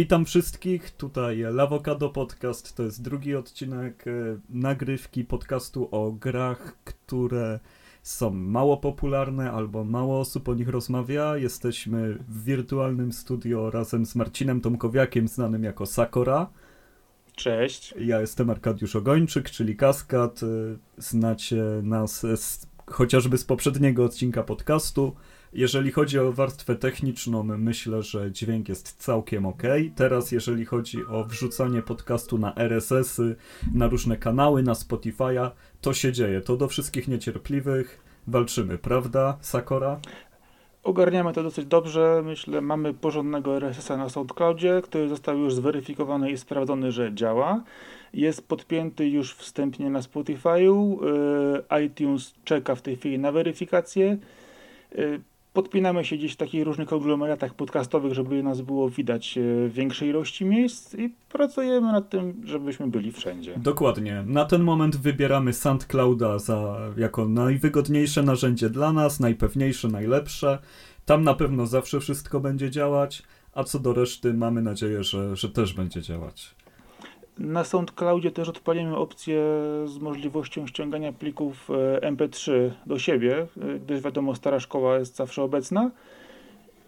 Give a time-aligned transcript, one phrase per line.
[0.00, 4.10] Witam wszystkich, tutaj Lawokado Podcast, to jest drugi odcinek e,
[4.50, 7.60] nagrywki podcastu o grach, które
[8.02, 11.36] są mało popularne albo mało osób o nich rozmawia.
[11.36, 16.50] Jesteśmy w wirtualnym studio razem z Marcinem Tomkowiakiem, znanym jako Sakora.
[17.36, 17.94] Cześć.
[17.98, 20.42] Ja jestem Arkadiusz Ogończyk, czyli Kaskad.
[20.42, 20.46] E,
[20.98, 25.16] znacie nas z, chociażby z poprzedniego odcinka podcastu.
[25.52, 29.62] Jeżeli chodzi o warstwę techniczną, myślę, że dźwięk jest całkiem ok.
[29.96, 33.36] Teraz, jeżeli chodzi o wrzucanie podcastu na RSS-y,
[33.74, 36.40] na różne kanały, na Spotify'a, to się dzieje.
[36.40, 40.00] To do wszystkich niecierpliwych walczymy, prawda, Sakora?
[40.82, 42.22] Ogarniamy to dosyć dobrze.
[42.24, 47.62] Myślę, mamy porządnego RSS-a na SoundCloudzie, który został już zweryfikowany i sprawdzony, że działa.
[48.12, 50.98] Jest podpięty już wstępnie na Spotify'u.
[51.80, 54.18] Y, iTunes czeka w tej chwili na weryfikację.
[55.52, 60.08] Podpinamy się gdzieś w takich różnych konglomeratach podcastowych, żeby nas było widać e, w większej
[60.08, 63.54] ilości miejsc i pracujemy nad tym, żebyśmy byli wszędzie.
[63.56, 64.24] Dokładnie.
[64.26, 70.58] Na ten moment wybieramy SoundClouda za, jako najwygodniejsze narzędzie dla nas, najpewniejsze, najlepsze.
[71.04, 73.22] Tam na pewno zawsze wszystko będzie działać,
[73.54, 76.54] a co do reszty mamy nadzieję, że, że też będzie działać.
[77.40, 79.42] Na SoundCloudzie też odpalimy opcję
[79.84, 85.42] z możliwością ściągania plików e, MP3 do siebie, e, gdyż wiadomo, stara szkoła jest zawsze
[85.42, 85.90] obecna.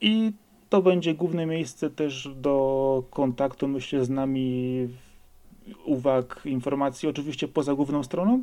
[0.01, 0.33] I
[0.69, 4.89] to będzie główne miejsce też do kontaktu, myślę, z nami,
[5.85, 8.43] uwag, informacji, oczywiście poza główną stroną,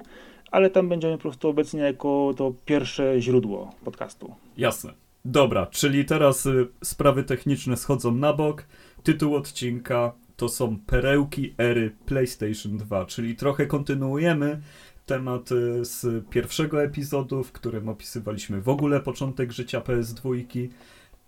[0.51, 4.35] ale tam będziemy po prostu obecni jako to pierwsze źródło podcastu.
[4.57, 4.93] Jasne.
[5.25, 8.65] Dobra, czyli teraz y, sprawy techniczne schodzą na bok.
[9.03, 14.61] Tytuł odcinka to są perełki ery PlayStation 2, czyli trochę kontynuujemy
[15.05, 20.43] temat y, z pierwszego epizodu, w którym opisywaliśmy w ogóle początek życia PS2.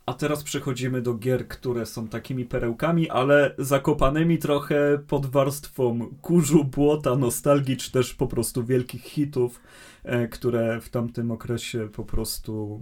[0.05, 6.63] A teraz przechodzimy do gier, które są takimi perełkami, ale zakopanymi trochę pod warstwą kurzu,
[6.63, 9.61] błota, nostalgii, czy też po prostu wielkich hitów,
[10.03, 12.81] e, które w tamtym okresie po prostu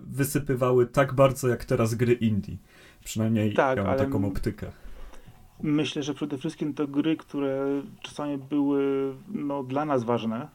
[0.00, 2.56] wysypywały tak bardzo jak teraz gry indie.
[3.04, 4.04] Przynajmniej tak, ja mam ale...
[4.04, 4.85] taką optykę.
[5.62, 10.48] Myślę, że przede wszystkim to gry, które czasami były no, dla nas ważne,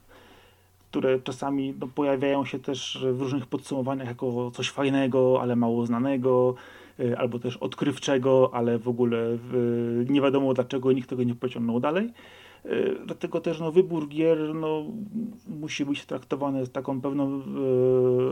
[0.92, 6.56] które czasami no, pojawiają się też w różnych podsumowaniach jako coś fajnego, ale mało znanego,
[7.00, 11.80] y, albo też odkrywczego, ale w ogóle y, nie wiadomo dlaczego nikt tego nie pociągnął
[11.80, 12.10] dalej.
[12.66, 14.84] Y, dlatego też no, wybór gier no,
[15.48, 17.42] musi być traktowany z taką pewną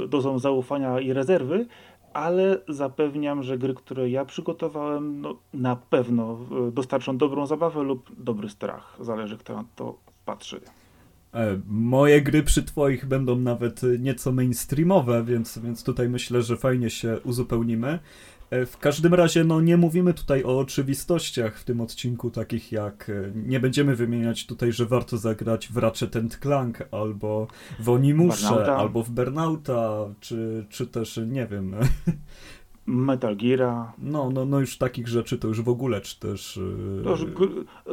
[0.07, 1.65] dozą zaufania i rezerwy,
[2.13, 6.37] ale zapewniam, że gry, które ja przygotowałem, no, na pewno
[6.67, 8.97] e, dostarczą dobrą zabawę lub dobry strach.
[8.99, 10.61] Zależy, kto na to patrzy.
[11.33, 16.89] E, moje gry przy twoich będą nawet nieco mainstreamowe, więc, więc tutaj myślę, że fajnie
[16.89, 17.99] się uzupełnimy.
[18.49, 23.09] E, w każdym razie, no nie mówimy tutaj o oczywistościach w tym odcinku, takich jak
[23.09, 27.47] e, nie będziemy wymieniać tutaj, że warto zagrać w Ratchet Clank, albo
[27.79, 31.75] w Onimusze, albo w Burnouta, czy, czy też, nie wiem...
[32.85, 33.59] Metal Gear.
[33.97, 36.59] No, no, no już takich rzeczy to już w ogóle, czy też...
[36.99, 37.25] E, to już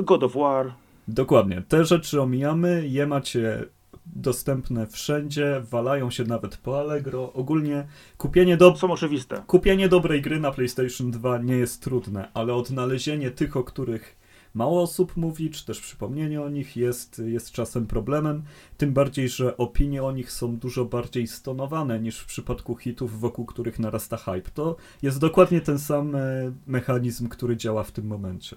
[0.02, 0.72] God of War.
[1.08, 1.62] Dokładnie.
[1.68, 3.64] Te rzeczy omijamy, je macie
[4.06, 7.32] dostępne wszędzie, walają się nawet po Allegro.
[7.32, 7.86] Ogólnie
[8.18, 8.76] kupienie do...
[8.76, 9.42] Są oczywiste.
[9.46, 14.16] Kupienie dobrej gry na PlayStation 2 nie jest trudne, ale odnalezienie tych, o których
[14.54, 18.42] mało osób mówi, czy też przypomnienie o nich jest, jest czasem problemem.
[18.76, 23.46] Tym bardziej, że opinie o nich są dużo bardziej stonowane niż w przypadku hitów, wokół
[23.46, 24.50] których narasta hype.
[24.54, 28.56] To jest dokładnie ten sam e, mechanizm, który działa w tym momencie.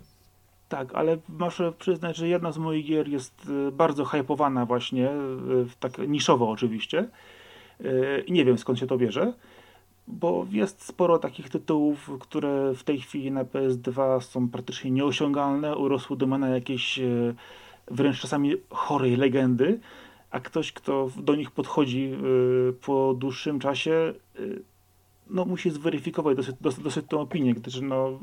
[0.69, 5.65] Tak, ale muszę przyznać, że jedna z moich gier jest y, bardzo hypowana właśnie, y,
[5.79, 7.09] tak niszowo oczywiście.
[7.81, 9.33] Y, I nie wiem skąd się to bierze,
[10.07, 16.17] bo jest sporo takich tytułów, które w tej chwili na PS2 są praktycznie nieosiągalne, urosły
[16.17, 16.99] do na jakieś
[17.91, 19.79] wręcz czasami chorej legendy,
[20.31, 22.11] a ktoś, kto do nich podchodzi
[22.85, 24.13] po dłuższym czasie,
[25.29, 28.15] no, musi zweryfikować dosyć, dosyć, dosyć tą opinię, gdyż no, e,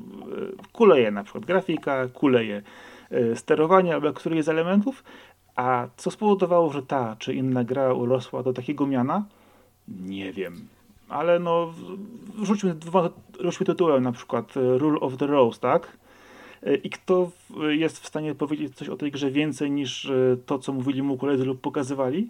[0.72, 2.62] kuleje na przykład grafika, kuleje
[3.10, 5.04] e, sterowanie albo któryś z elementów,
[5.56, 9.24] a co spowodowało, że ta czy inna gra urosła do takiego miana?
[9.88, 10.68] Nie wiem.
[11.08, 11.74] Ale no,
[12.42, 13.10] rzućmy dwa,
[13.40, 15.96] rzućmy tytułem na przykład e, Rule of the Rose, tak?
[16.82, 17.30] I kto
[17.68, 20.10] jest w stanie powiedzieć coś o tej grze więcej niż
[20.46, 22.28] to, co mówili mu koledzy lub pokazywali?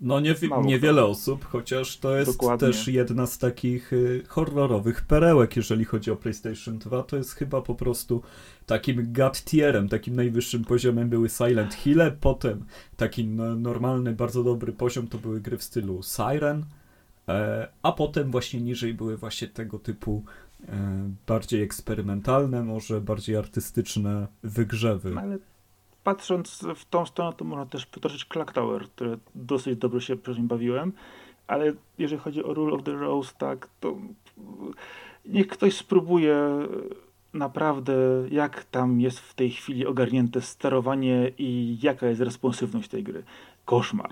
[0.00, 0.34] No nie,
[0.64, 2.68] niewiele osób, chociaż to jest Dokładnie.
[2.68, 7.02] też jedna z takich y, horrorowych perełek, jeżeli chodzi o PlayStation 2.
[7.02, 8.22] To jest chyba po prostu
[8.66, 12.64] takim gut tierem, takim najwyższym poziomem były Silent Hill, potem
[12.96, 16.64] taki no, normalny, bardzo dobry poziom to były gry w stylu Siren,
[17.28, 20.24] e, a potem właśnie niżej były właśnie tego typu
[21.26, 25.14] bardziej eksperymentalne, może bardziej artystyczne wygrzewy.
[25.18, 25.38] Ale
[26.06, 30.34] patrząc w tą stronę, to można też potoczyć Clock Tower, które dosyć dobrze się przy
[30.34, 30.92] nim bawiłem,
[31.46, 33.96] ale jeżeli chodzi o Rule of the Rose, tak, to
[35.24, 36.36] niech ktoś spróbuje
[37.32, 37.94] naprawdę,
[38.30, 43.22] jak tam jest w tej chwili ogarnięte sterowanie i jaka jest responsywność tej gry.
[43.64, 44.10] Koszmar.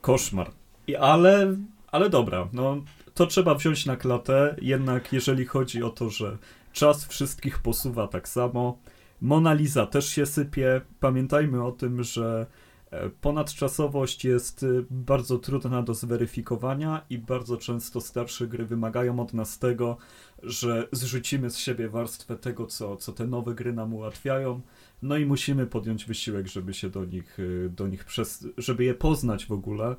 [0.00, 0.50] Koszmar.
[0.86, 1.56] I, ale,
[1.92, 2.76] ale dobra, no
[3.14, 6.38] to trzeba wziąć na klatę, jednak jeżeli chodzi o to, że
[6.72, 8.78] czas wszystkich posuwa tak samo,
[9.20, 10.80] Mona Lisa też się sypie.
[11.00, 12.46] Pamiętajmy o tym, że
[12.90, 19.34] e, ponadczasowość jest e, bardzo trudna do zweryfikowania i bardzo często starsze gry wymagają od
[19.34, 19.96] nas tego,
[20.42, 24.60] że zrzucimy z siebie warstwę tego, co, co te nowe gry nam ułatwiają,
[25.02, 28.94] no i musimy podjąć wysiłek, żeby się do nich, e, do nich przez, żeby je
[28.94, 29.96] poznać w ogóle.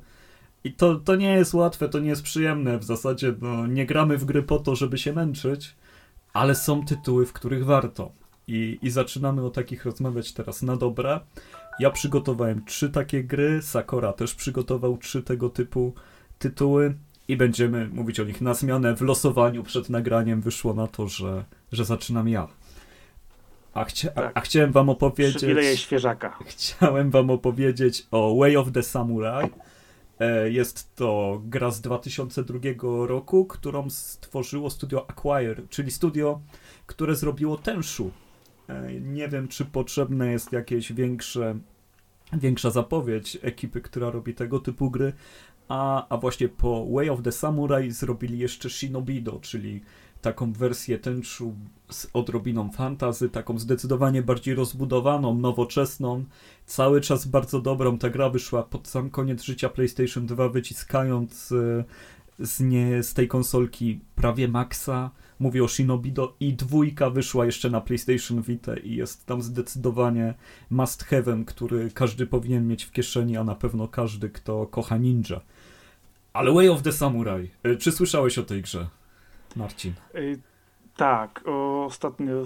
[0.64, 2.78] I to, to nie jest łatwe, to nie jest przyjemne.
[2.78, 5.76] W zasadzie no, nie gramy w gry po to, żeby się męczyć,
[6.32, 8.12] ale są tytuły, w których warto.
[8.48, 11.20] I, I zaczynamy o takich rozmawiać teraz na dobre.
[11.80, 15.94] Ja przygotowałem trzy takie gry, Sakora też przygotował trzy tego typu
[16.38, 16.94] tytuły
[17.28, 18.96] i będziemy mówić o nich na zmianę.
[18.96, 22.48] W losowaniu przed nagraniem wyszło na to, że, że zaczynam ja.
[23.74, 24.32] A, chcia, tak.
[24.34, 25.36] a, chciałem wam opowiedzieć...
[25.36, 26.38] Przywileje świeżaka.
[26.46, 29.50] Chciałem wam opowiedzieć o Way of the Samurai.
[30.20, 32.58] E, jest to gra z 2002
[33.06, 36.40] roku, którą stworzyło studio Acquire, czyli studio,
[36.86, 38.10] które zrobiło Tenshu,
[39.00, 41.58] nie wiem, czy potrzebne jest jakieś większe,
[42.32, 45.12] większa zapowiedź ekipy, która robi tego typu gry,
[45.68, 49.80] a, a właśnie po Way of the Samurai zrobili jeszcze Shinobido, czyli
[50.22, 51.54] taką wersję tęczu
[51.90, 56.24] z odrobiną fantazy, taką zdecydowanie bardziej rozbudowaną, nowoczesną,
[56.66, 57.98] cały czas bardzo dobrą.
[57.98, 61.84] Ta gra wyszła pod sam koniec życia PlayStation 2, wyciskając e,
[62.38, 67.80] z, nie, z tej konsolki prawie maksa mówię o Shinobido i dwójka wyszła jeszcze na
[67.80, 70.34] PlayStation Vita i jest tam zdecydowanie
[70.70, 75.40] must have'em, który każdy powinien mieć w kieszeni, a na pewno każdy, kto kocha ninja.
[76.32, 77.50] Ale Way of the Samurai.
[77.62, 78.86] E, czy słyszałeś o tej grze,
[79.56, 79.92] Marcin?
[80.14, 80.36] Ej,
[80.96, 81.44] tak,
[81.86, 82.44] ostatnio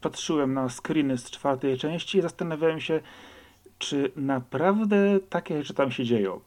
[0.00, 3.00] patrzyłem na screeny z czwartej części i zastanawiałem się,
[3.78, 6.40] czy naprawdę takie rzeczy tam się dzieją.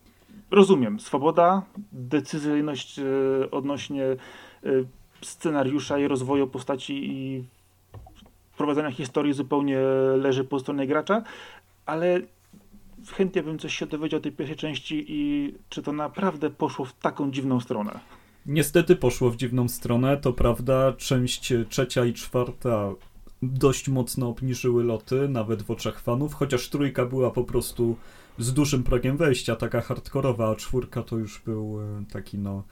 [0.51, 3.03] Rozumiem, swoboda, decyzyjność e,
[3.51, 4.17] odnośnie e,
[5.21, 7.43] scenariusza i rozwoju postaci i
[8.57, 9.77] prowadzenia historii zupełnie
[10.17, 11.23] leży po stronie gracza,
[11.85, 12.21] ale
[13.07, 16.93] chętnie bym coś się dowiedział o tej pierwszej części i czy to naprawdę poszło w
[16.93, 17.99] taką dziwną stronę.
[18.45, 20.93] Niestety poszło w dziwną stronę, to prawda.
[20.93, 22.91] Część trzecia i czwarta
[23.41, 27.95] dość mocno obniżyły loty, nawet w oczach fanów, chociaż trójka była po prostu
[28.39, 32.63] z dużym progiem wejścia, taka hardkorowa, a czwórka to już był e, taki no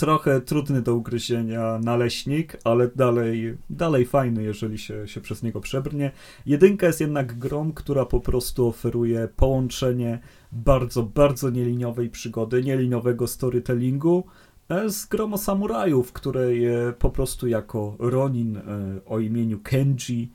[0.00, 6.10] trochę trudny do ugryzienia naleśnik, ale dalej, dalej fajny, jeżeli się, się przez niego przebrnie.
[6.46, 10.18] Jedynka jest jednak grą, która po prostu oferuje połączenie
[10.52, 14.24] bardzo, bardzo nieliniowej przygody, nieliniowego storytellingu
[14.68, 18.62] e, z grą o samuraju, w której e, po prostu jako Ronin e,
[19.06, 20.32] o imieniu Kenji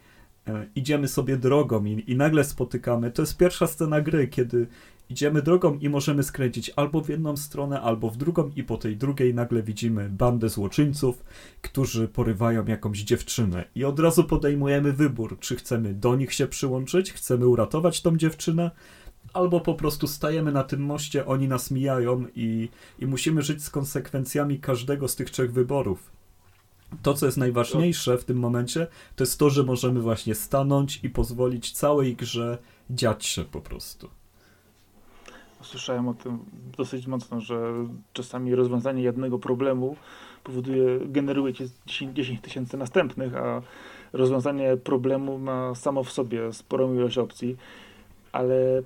[0.75, 3.11] idziemy sobie drogą i, i nagle spotykamy.
[3.11, 4.67] To jest pierwsza scena gry, kiedy
[5.09, 8.97] idziemy drogą i możemy skręcić albo w jedną stronę, albo w drugą i po tej
[8.97, 11.23] drugiej nagle widzimy bandę złoczyńców,
[11.61, 17.13] którzy porywają jakąś dziewczynę i od razu podejmujemy wybór, czy chcemy do nich się przyłączyć,
[17.13, 18.71] chcemy uratować tą dziewczynę,
[19.33, 22.69] albo po prostu stajemy na tym moście, oni nas mijają i,
[22.99, 26.11] i musimy żyć z konsekwencjami każdego z tych trzech wyborów.
[27.01, 31.09] To, co jest najważniejsze w tym momencie, to jest to, że możemy właśnie stanąć i
[31.09, 32.57] pozwolić całej grze
[32.89, 34.09] dziać się po prostu
[35.65, 36.39] słyszałem o tym
[36.77, 37.73] dosyć mocno, że
[38.13, 39.95] czasami rozwiązanie jednego problemu
[40.43, 41.53] powoduje, generuje
[41.85, 43.61] ci 10 tysięcy następnych, a
[44.13, 47.57] rozwiązanie problemu ma samo w sobie sporą ilość opcji,
[48.31, 48.81] ale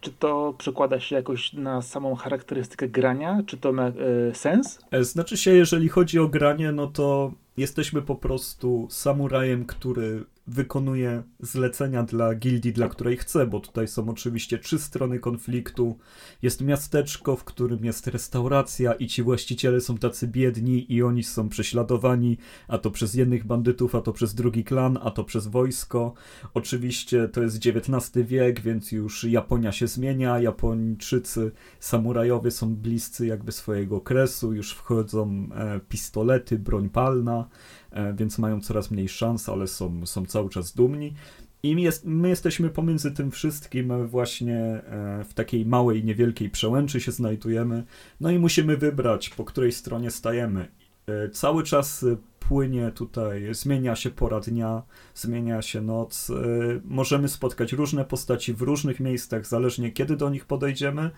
[0.00, 3.42] czy to przekłada się jakoś na samą charakterystykę grania?
[3.46, 3.92] Czy to ma e,
[4.34, 4.78] sens?
[4.90, 11.22] E, znaczy się, jeżeli chodzi o granie, no to jesteśmy po prostu samurajem, który wykonuje
[11.40, 15.98] zlecenia dla gildii, dla której chce, bo tutaj są oczywiście trzy strony konfliktu.
[16.42, 21.48] Jest miasteczko, w którym jest restauracja i ci właściciele są tacy biedni i oni są
[21.48, 22.38] prześladowani,
[22.68, 26.14] a to przez jednych bandytów, a to przez drugi klan, a to przez wojsko.
[26.54, 31.50] Oczywiście to jest XIX wiek, więc już Japonia się zmienia, Japończycy
[31.80, 37.48] samurajowie są bliscy jakby swojego okresu, już wchodzą e, pistolety, broń palna.
[37.90, 41.14] E, więc mają coraz mniej szans, ale są, są cały czas dumni.
[41.62, 47.12] I jest, my jesteśmy pomiędzy tym wszystkim właśnie e, w takiej małej, niewielkiej przełęczy się
[47.12, 47.84] znajdujemy,
[48.20, 50.68] no i musimy wybrać, po której stronie stajemy.
[51.06, 52.04] E, cały czas
[52.40, 54.82] płynie tutaj, zmienia się pora dnia,
[55.14, 56.32] zmienia się noc.
[56.84, 61.10] Możemy spotkać różne postaci w różnych miejscach, zależnie kiedy do nich podejdziemy.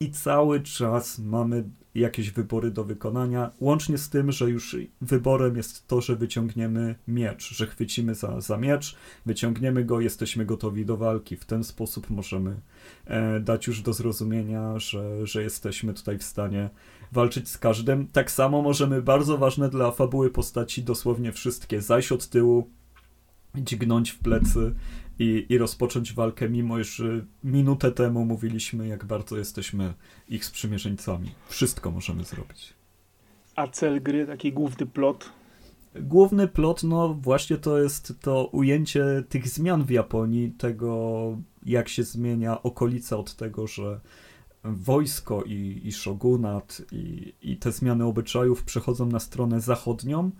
[0.00, 5.86] I cały czas mamy jakieś wybory do wykonania, łącznie z tym, że już wyborem jest
[5.86, 8.96] to, że wyciągniemy miecz, że chwycimy za, za miecz,
[9.26, 11.36] wyciągniemy go, jesteśmy gotowi do walki.
[11.36, 12.60] W ten sposób możemy
[13.04, 16.70] e, dać już do zrozumienia, że, że jesteśmy tutaj w stanie
[17.12, 18.08] walczyć z każdym.
[18.08, 22.70] Tak samo możemy bardzo ważne dla fabuły postaci dosłownie wszystkie zajść od tyłu,
[23.54, 24.74] dźgnąć w plecy
[25.18, 27.02] i, i rozpocząć walkę, mimo iż
[27.44, 29.94] minutę temu mówiliśmy, jak bardzo jesteśmy
[30.28, 31.30] ich sprzymierzeńcami.
[31.48, 32.74] Wszystko możemy zrobić.
[33.56, 35.30] A cel gry, taki główny plot?
[36.00, 42.04] Główny plot, no właśnie to jest to ujęcie tych zmian w Japonii, tego jak się
[42.04, 44.00] zmienia okolica od tego, że
[44.64, 50.30] wojsko i, i shogunat i, i te zmiany obyczajów przechodzą na stronę zachodnią,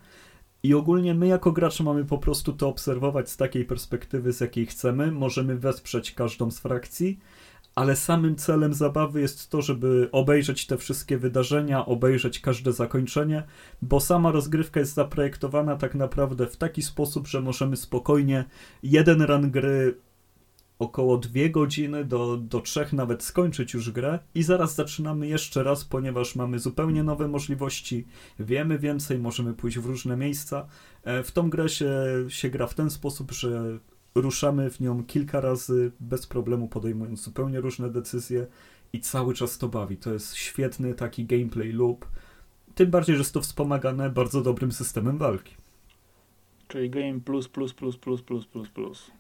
[0.64, 4.66] i ogólnie my jako gracze mamy po prostu to obserwować z takiej perspektywy, z jakiej
[4.66, 5.12] chcemy.
[5.12, 7.18] Możemy wesprzeć każdą z frakcji,
[7.75, 13.42] ale samym celem zabawy jest to, żeby obejrzeć te wszystkie wydarzenia, obejrzeć każde zakończenie,
[13.83, 18.44] bo sama rozgrywka jest zaprojektowana tak naprawdę w taki sposób, że możemy spokojnie
[18.83, 19.97] jeden run gry
[20.78, 25.85] około dwie godziny do, do trzech nawet skończyć już grę i zaraz zaczynamy jeszcze raz,
[25.85, 28.07] ponieważ mamy zupełnie nowe możliwości,
[28.38, 30.66] wiemy więcej, możemy pójść w różne miejsca.
[31.04, 31.95] E, w tą grę się,
[32.28, 33.78] się gra w ten sposób, że
[34.14, 38.47] ruszamy w nią kilka razy bez problemu, podejmując zupełnie różne decyzje
[38.93, 39.97] i cały czas to bawi.
[39.97, 42.07] To jest świetny taki gameplay loop.
[42.75, 45.54] Tym bardziej, że jest to wspomagane bardzo dobrym systemem walki.
[46.69, 49.11] Czyli game plus, plus, plus, plus, plus, plus, plus.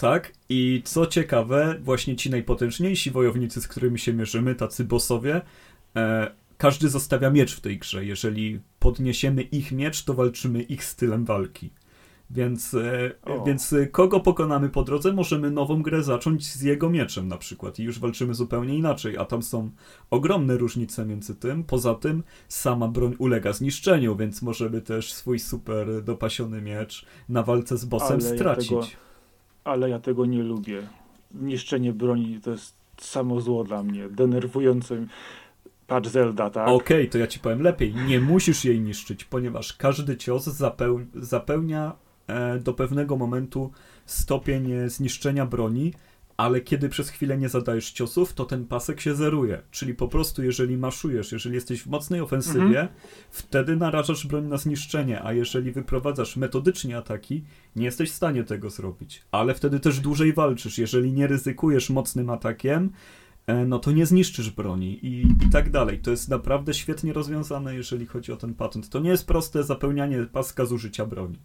[0.00, 5.40] Tak, i co ciekawe, właśnie ci najpotężniejsi wojownicy, z którymi się mierzymy, tacy bossowie,
[5.96, 8.04] e, każdy zostawia miecz w tej grze.
[8.04, 11.70] Jeżeli podniesiemy ich miecz, to walczymy ich stylem walki.
[12.30, 13.10] Więc, e,
[13.46, 17.78] więc e, kogo pokonamy po drodze, możemy nową grę zacząć z jego mieczem na przykład
[17.78, 19.70] i już walczymy zupełnie inaczej, a tam są
[20.10, 21.64] ogromne różnice między tym.
[21.64, 27.76] Poza tym sama broń ulega zniszczeniu, więc możemy też swój super dopasiony miecz na walce
[27.76, 28.70] z bossem Ale stracić.
[28.70, 29.09] Ja tego
[29.64, 30.82] ale ja tego nie lubię.
[31.34, 35.06] Niszczenie broni to jest samo zło dla mnie, denerwujące.
[35.86, 36.68] Patrz Zelda, tak?
[36.68, 37.94] Okej, okay, to ja ci powiem lepiej.
[37.94, 41.92] Nie musisz jej niszczyć, ponieważ każdy cios zapeł zapełnia
[42.26, 43.72] e, do pewnego momentu
[44.06, 45.92] stopień zniszczenia broni,
[46.40, 49.62] ale kiedy przez chwilę nie zadajesz ciosów, to ten pasek się zeruje.
[49.70, 52.88] Czyli po prostu, jeżeli maszujesz, jeżeli jesteś w mocnej ofensywie, mhm.
[53.30, 57.44] wtedy narażasz broń na zniszczenie, a jeżeli wyprowadzasz metodycznie ataki,
[57.76, 59.22] nie jesteś w stanie tego zrobić.
[59.30, 60.78] Ale wtedy też dłużej walczysz.
[60.78, 62.90] Jeżeli nie ryzykujesz mocnym atakiem,
[63.46, 65.98] e, no to nie zniszczysz broni i, i tak dalej.
[65.98, 68.88] To jest naprawdę świetnie rozwiązane, jeżeli chodzi o ten patent.
[68.88, 71.38] To nie jest proste zapełnianie paska zużycia broni.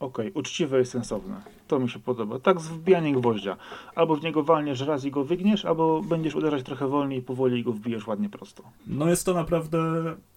[0.00, 1.42] Okej, okay, uczciwe i sensowne.
[1.68, 2.38] To mi się podoba.
[2.38, 3.56] Tak z wbijaniem gwoździa.
[3.94, 7.60] Albo w niego walniesz raz i go wygniesz, albo będziesz uderzać trochę wolniej i powoli
[7.60, 8.62] i go wbijesz ładnie prosto.
[8.86, 9.78] No jest to naprawdę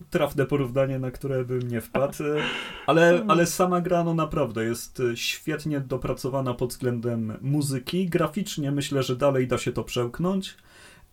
[0.10, 2.24] trafne porównanie, na które bym nie wpadł,
[2.88, 8.10] ale, ale sama gra no naprawdę jest świetnie dopracowana pod względem muzyki.
[8.10, 10.58] Graficznie myślę, że dalej da się to przełknąć.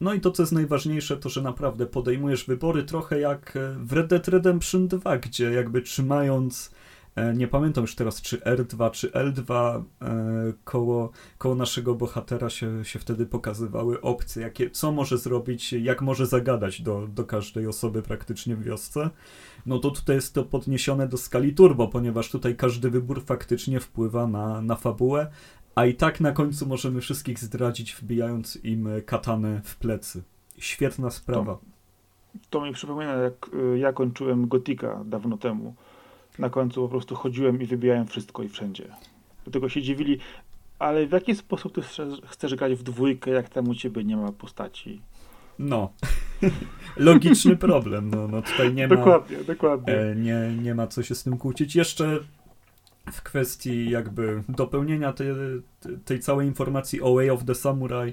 [0.00, 4.06] No i to, co jest najważniejsze, to, że naprawdę podejmujesz wybory trochę jak w Red
[4.06, 6.85] Dead Redemption 2, gdzie jakby trzymając E,
[7.34, 9.82] nie pamiętam już teraz, czy R2, czy L2 e,
[10.64, 16.26] koło, koło naszego bohatera się, się wtedy pokazywały opcje, jakie, co może zrobić, jak może
[16.26, 19.10] zagadać do, do każdej osoby praktycznie w wiosce.
[19.66, 24.26] No to tutaj jest to podniesione do skali turbo, ponieważ tutaj każdy wybór faktycznie wpływa
[24.26, 25.30] na, na fabułę,
[25.74, 30.22] a i tak na końcu możemy wszystkich zdradzić, wbijając im katanę w plecy.
[30.58, 31.54] Świetna sprawa.
[31.54, 31.60] To,
[32.50, 35.74] to mi przypomina, jak y, ja kończyłem Gotika dawno temu
[36.38, 38.88] na końcu po prostu chodziłem i wybijałem wszystko i wszędzie.
[39.44, 40.18] Do tego się dziwili,
[40.78, 41.82] ale w jaki sposób ty
[42.26, 45.00] chcesz grać w dwójkę, jak tam u ciebie nie ma postaci?
[45.58, 45.92] No.
[46.96, 48.10] Logiczny problem.
[48.10, 48.96] No, no tutaj nie ma.
[48.96, 49.94] Dokładnie, dokładnie.
[49.94, 51.76] E, nie, nie ma co się z tym kłócić.
[51.76, 52.20] Jeszcze
[53.12, 55.26] w kwestii jakby dopełnienia tej,
[56.04, 58.12] tej całej informacji o Way of the Samurai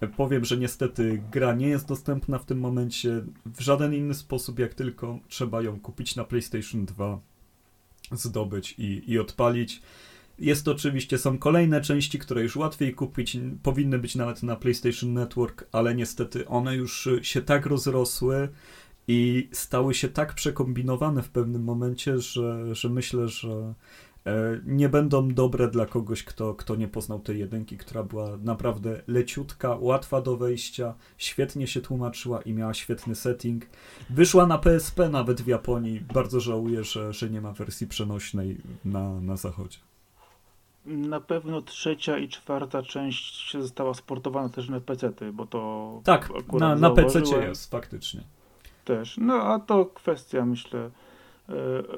[0.00, 4.58] e, powiem, że niestety gra nie jest dostępna w tym momencie w żaden inny sposób,
[4.58, 7.18] jak tylko trzeba ją kupić na PlayStation 2
[8.12, 9.82] zdobyć i, i odpalić.
[10.38, 15.12] Jest to oczywiście, są kolejne części, które już łatwiej kupić, powinny być nawet na PlayStation
[15.12, 18.48] Network, ale niestety one już się tak rozrosły
[19.08, 23.74] i stały się tak przekombinowane w pewnym momencie, że, że myślę, że
[24.64, 29.76] nie będą dobre dla kogoś, kto, kto nie poznał tej jedynki, która była naprawdę leciutka,
[29.80, 33.66] łatwa do wejścia, świetnie się tłumaczyła i miała świetny setting.
[34.10, 36.00] Wyszła na PSP nawet w Japonii.
[36.14, 39.78] Bardzo żałuję, że, że nie ma wersji przenośnej na, na zachodzie.
[40.86, 46.00] Na pewno trzecia i czwarta część została sportowana też na PC, bo to.
[46.04, 48.20] Tak, na, na PC jest faktycznie.
[48.84, 49.16] Też.
[49.18, 50.90] No a to kwestia, myślę, e,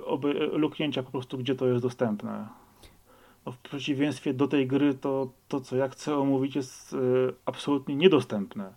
[0.05, 2.47] oby, luknięcia po prostu, gdzie to jest dostępne.
[3.47, 6.97] No, w przeciwieństwie do tej gry, to, to co ja chcę omówić, jest e,
[7.47, 8.73] absolutnie niedostępne.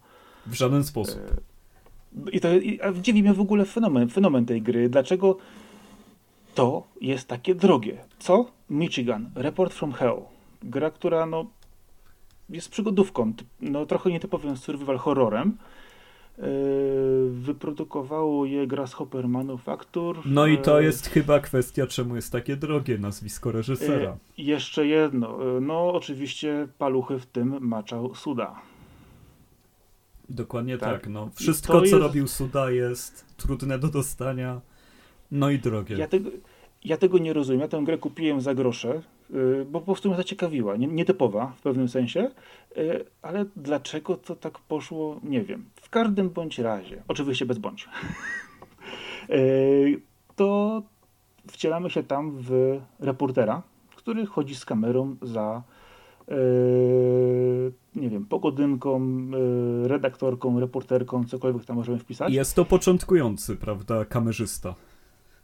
[0.46, 1.20] W żaden sposób.
[2.28, 4.90] E, I to i, a dziwi mnie w ogóle fenomen, fenomen tej gry.
[4.90, 5.38] Dlaczego
[6.56, 7.98] to jest takie drogie?
[8.20, 8.46] Co?
[8.70, 10.22] Michigan, Report from Hell.
[10.64, 11.46] Gra, która no,
[12.50, 15.58] jest przygodówką, no, trochę nietypowym survival horrorem.
[16.40, 20.20] Yy, wyprodukowało je Grasshopper Manufacture.
[20.26, 24.18] No i to jest chyba kwestia, czemu jest takie drogie nazwisko reżysera.
[24.38, 25.38] Yy, jeszcze jedno.
[25.62, 28.56] No oczywiście paluchy w tym maczał Suda.
[30.30, 31.02] Dokładnie tak.
[31.02, 31.30] tak no.
[31.36, 31.94] Wszystko, co jest...
[31.94, 34.62] robił Suda jest trudne do dostania,
[35.32, 35.98] no i drogie.
[35.98, 36.30] Ja tego,
[36.86, 37.62] ja tego nie rozumiem.
[37.62, 39.02] Ja tę grę kupiłem za grosze,
[39.72, 40.76] bo po prostu mnie zaciekawiła.
[40.76, 42.32] Nietypowa w pewnym sensie,
[43.22, 45.66] ale dlaczego to tak poszło, nie wiem.
[45.90, 47.90] W każdym bądź razie, oczywiście bez bądź,
[49.30, 50.02] y,
[50.36, 50.82] to
[51.48, 53.62] wcielamy się tam w reportera,
[53.96, 55.64] który chodzi z kamerą za
[57.96, 59.02] nie wiem, pogodynką,
[59.84, 62.34] redaktorką, reporterką, cokolwiek tam możemy wpisać.
[62.34, 64.76] Jest to początkujący, prawda, kamerzysta.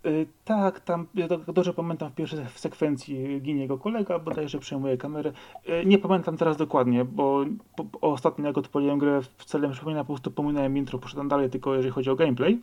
[0.06, 5.32] Y, tak, tam ja dobrze pamiętam w pierwszej sekwencji ginie jego kolega, bodajże przejmuje kamerę.
[5.70, 7.46] Y, nie pamiętam teraz dokładnie, bo
[7.76, 11.76] po, ostatnio jak odpaliłem grę w celem przypomnienia, po prostu pominąłem intro, poszedłem dalej tylko
[11.76, 12.60] jeżeli chodzi o gameplay.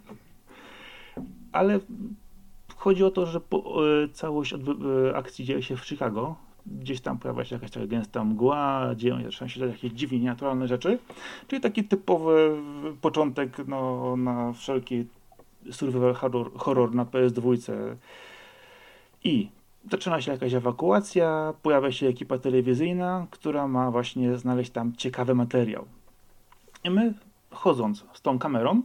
[1.52, 1.80] Ale
[2.76, 4.54] chodzi o to, że po, y, całość
[5.14, 6.36] akcji dzieje się w Chicago.
[6.66, 10.98] Gdzieś tam pojawia się jakaś taka gęsta mgła, dzieją się, zaczynają jakieś dziwnie nienaturalne rzeczy.
[11.48, 12.56] Czyli taki typowy
[13.00, 15.04] początek no, na wszelkie
[15.70, 17.56] survival horror, horror na PS2
[19.24, 19.48] i
[19.90, 25.84] zaczyna się jakaś ewakuacja, pojawia się ekipa telewizyjna, która ma właśnie znaleźć tam ciekawy materiał.
[26.84, 27.14] I my,
[27.50, 28.82] chodząc z tą kamerą,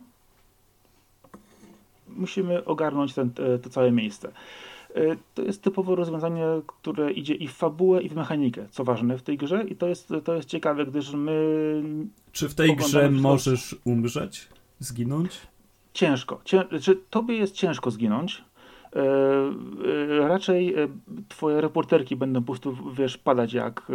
[2.08, 3.32] musimy ogarnąć ten,
[3.64, 4.32] to całe miejsce.
[4.96, 9.18] E, to jest typowe rozwiązanie, które idzie i w fabułę, i w mechanikę, co ważne
[9.18, 11.84] w tej grze, i to jest, to jest ciekawe, gdyż my.
[12.32, 14.48] Czy w tej grze możesz umrzeć?
[14.80, 15.32] Zginąć?
[15.98, 16.42] Ciężko.
[16.46, 18.44] Cię, znaczy, tobie jest ciężko zginąć.
[18.96, 19.02] E,
[20.24, 20.88] e, raczej e,
[21.28, 23.92] twoje reporterki będą po prostu, wiesz, padać jak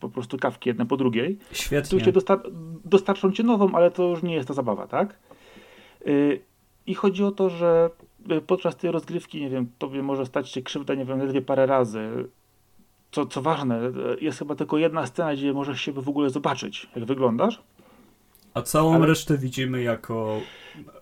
[0.00, 1.38] po prostu kawki jedna po drugiej.
[1.52, 2.00] Świetnie.
[2.00, 2.40] Tu dostar
[2.84, 5.18] dostarczą ci nową, ale to już nie jest ta zabawa, tak?
[6.86, 7.90] I chodzi o to, że
[8.46, 12.28] podczas tej rozgrywki, nie wiem, tobie może stać się krzywda, nie wiem, ledwie parę razy.
[13.10, 13.80] Co, co ważne,
[14.20, 17.62] jest chyba tylko jedna scena, gdzie możesz siebie w ogóle zobaczyć, jak wyglądasz.
[18.54, 19.06] A całą ale...
[19.06, 20.40] resztę widzimy jako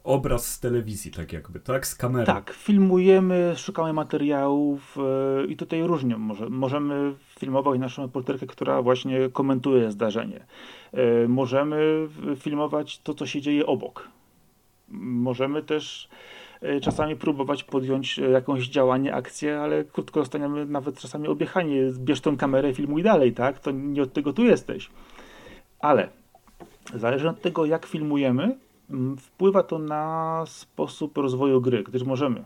[0.04, 1.86] obraz z telewizji, tak jakby, tak?
[1.86, 2.26] Z kamery.
[2.26, 4.96] Tak, filmujemy, szukamy materiałów
[5.40, 10.46] yy, i tutaj różnie może, możemy filmować naszą reporterkę, która właśnie komentuje zdarzenie.
[10.92, 14.08] Yy, możemy filmować to, co się dzieje obok.
[14.98, 16.08] Możemy też
[16.62, 21.76] yy, czasami próbować podjąć jakąś działanie, akcję, ale krótko zostaniemy nawet czasami objechani.
[21.98, 23.58] Bierz tą kamerę, filmuj dalej, tak?
[23.58, 24.90] To nie od tego tu jesteś.
[25.80, 26.19] Ale
[26.94, 28.56] zależy od tego, jak filmujemy,
[28.90, 32.44] Mm, wpływa to na sposób rozwoju gry, gdyż możemy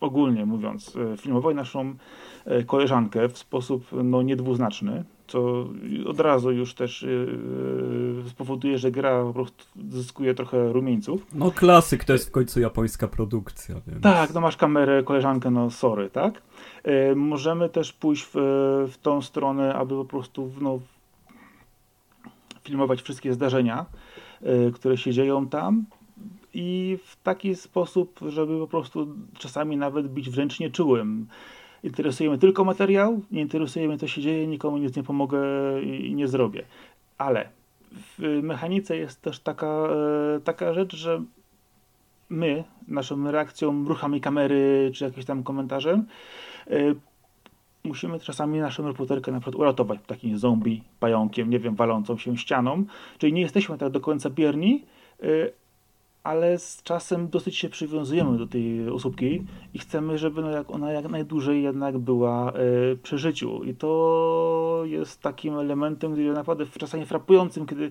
[0.00, 1.94] ogólnie mówiąc, e, filmować naszą
[2.44, 5.66] e, koleżankę w sposób no, niedwuznaczny, co
[6.06, 11.26] od razu już też yy, spowoduje, że gra po prostu zyskuje trochę rumieńców.
[11.32, 13.74] No klasyk, to jest w końcu japońska produkcja.
[13.86, 14.02] Więc...
[14.02, 16.42] Tak, no masz kamerę, koleżankę, no sorry, tak?
[16.84, 18.36] Yy, możemy też pójść w,
[18.92, 20.78] w tą stronę, aby po prostu no,
[22.64, 23.86] filmować wszystkie zdarzenia,
[24.46, 25.84] Y, które się dzieją tam
[26.54, 31.26] i w taki sposób, żeby po prostu czasami nawet być wręcz nieczułym.
[31.82, 35.40] Interesujemy tylko materiał, nie interesujemy co się dzieje, nikomu nic nie pomogę
[35.82, 36.64] i nie zrobię.
[37.18, 37.48] Ale
[37.92, 39.88] w mechanice jest też taka,
[40.36, 41.22] e, taka rzecz, że
[42.28, 46.06] my, naszą reakcją, ruchami kamery czy jakimś tam komentarzem,
[46.66, 46.94] e,
[47.84, 52.84] musimy czasami naszą reporterkę na przykład uratować takim zombie, pająkiem, nie wiem, walącą się ścianą.
[53.18, 54.84] Czyli nie jesteśmy tak do końca bierni,
[55.22, 55.52] y,
[56.24, 60.92] ale z czasem dosyć się przywiązujemy do tej osóbki i chcemy, żeby no jak ona
[60.92, 62.52] jak najdłużej jednak była
[62.92, 63.64] y, przy życiu.
[63.64, 67.90] I to jest takim elementem, który naprawdę czasami frapującym, kiedy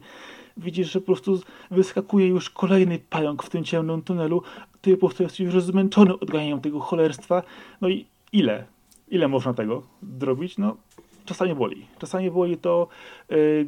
[0.57, 1.39] widzisz, że po prostu
[1.71, 4.41] wyskakuje już kolejny pająk w tym ciemnym tunelu,
[4.81, 7.43] ty po prostu jesteś już zmęczony odganianiem tego cholerstwa.
[7.81, 8.65] No i ile?
[9.09, 9.83] Ile można tego
[10.19, 10.57] zrobić?
[10.57, 10.77] No,
[11.25, 11.85] czasami boli.
[11.99, 12.87] Czasami boli to,
[13.29, 13.67] yy,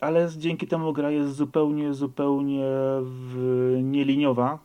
[0.00, 2.64] ale dzięki temu gra jest zupełnie, zupełnie
[3.82, 4.58] nieliniowa.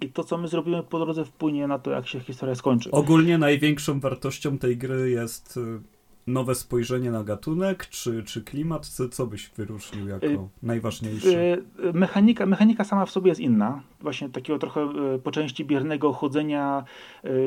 [0.00, 2.90] I to, co my zrobimy po drodze, wpłynie na to, jak się historia skończy.
[2.90, 5.80] Ogólnie największą wartością tej gry jest y,
[6.26, 8.86] nowe spojrzenie na gatunek, czy, czy klimat?
[8.86, 11.54] Co, co byś wyróżnił jako y, najważniejsze?
[11.54, 11.62] Y,
[11.94, 13.82] mechanika, mechanika sama w sobie jest inna.
[14.00, 16.84] Właśnie takiego trochę y, po części biernego chodzenia,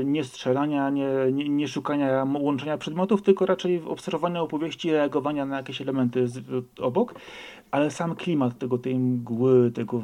[0.06, 5.82] nie strzelania, nie, nie, nie szukania łączenia przedmiotów, tylko raczej obserwowania opowieści, reagowania na jakieś
[5.82, 6.44] elementy z,
[6.80, 7.14] obok.
[7.72, 10.04] Ale sam klimat tego, tej mgły, tego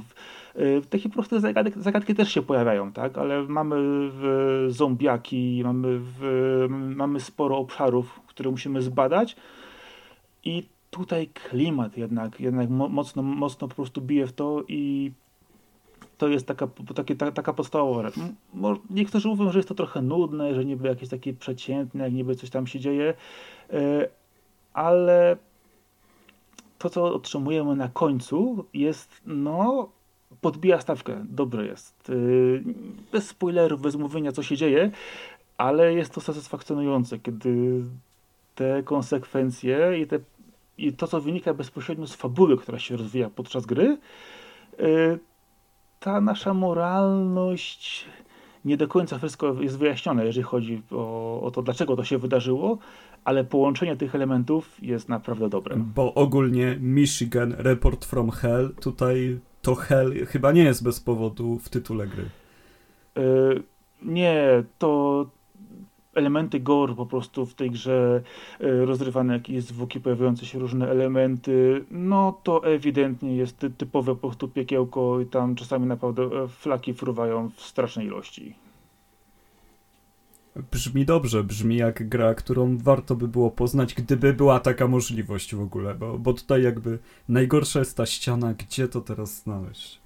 [0.89, 3.17] takie proste zagadki, zagadki też się pojawiają, tak?
[3.17, 3.75] Ale mamy
[4.67, 9.35] zombiaki, mamy, w, mamy sporo obszarów, które musimy zbadać.
[10.43, 15.11] I tutaj klimat jednak, jednak mocno, mocno po prostu bije w to i
[16.17, 18.11] to jest taka, takie, ta, taka podstawowa.
[18.89, 22.49] Niektórzy mówią, że jest to trochę nudne, że niby jakieś takie przeciętne, jak niby coś
[22.49, 23.13] tam się dzieje,
[23.73, 24.09] e,
[24.73, 25.37] ale
[26.77, 29.89] to, co otrzymujemy na końcu jest, no,
[30.41, 32.09] podbija stawkę, dobry jest.
[32.09, 32.13] E,
[33.11, 34.91] bez spoilerów, bez mówienia, co się dzieje,
[35.57, 37.83] ale jest to satysfakcjonujące, kiedy
[38.59, 40.19] te konsekwencje i, te,
[40.77, 43.97] i to, co wynika bezpośrednio z fabuły, która się rozwija podczas gry,
[44.79, 45.19] y,
[45.99, 48.05] ta nasza moralność
[48.65, 52.77] nie do końca wszystko jest wyjaśnione, jeżeli chodzi o, o, to, dlaczego to się wydarzyło,
[53.23, 55.75] ale połączenie tych elementów jest naprawdę dobre.
[55.95, 61.69] Bo ogólnie Michigan Report from Hell, tutaj to Hell chyba nie jest bez powodu w
[61.69, 62.25] tytule gry.
[63.15, 63.63] Yy,
[64.01, 65.25] nie, to
[66.19, 68.21] elementy gore po prostu w tej grze,
[68.59, 74.47] e, rozrywane jakieś zwłoki, pojawiające się różne elementy, no to ewidentnie jest typowe po prostu
[74.47, 78.55] piekiełko i tam czasami naprawdę e, flaki fruwają w strasznej ilości.
[80.71, 85.61] Brzmi dobrze, brzmi jak gra, którą warto by było poznać, gdyby była taka możliwość w
[85.61, 90.01] ogóle, bo, bo tutaj jakby najgorsza jest ta ściana, gdzie to teraz znaleźć?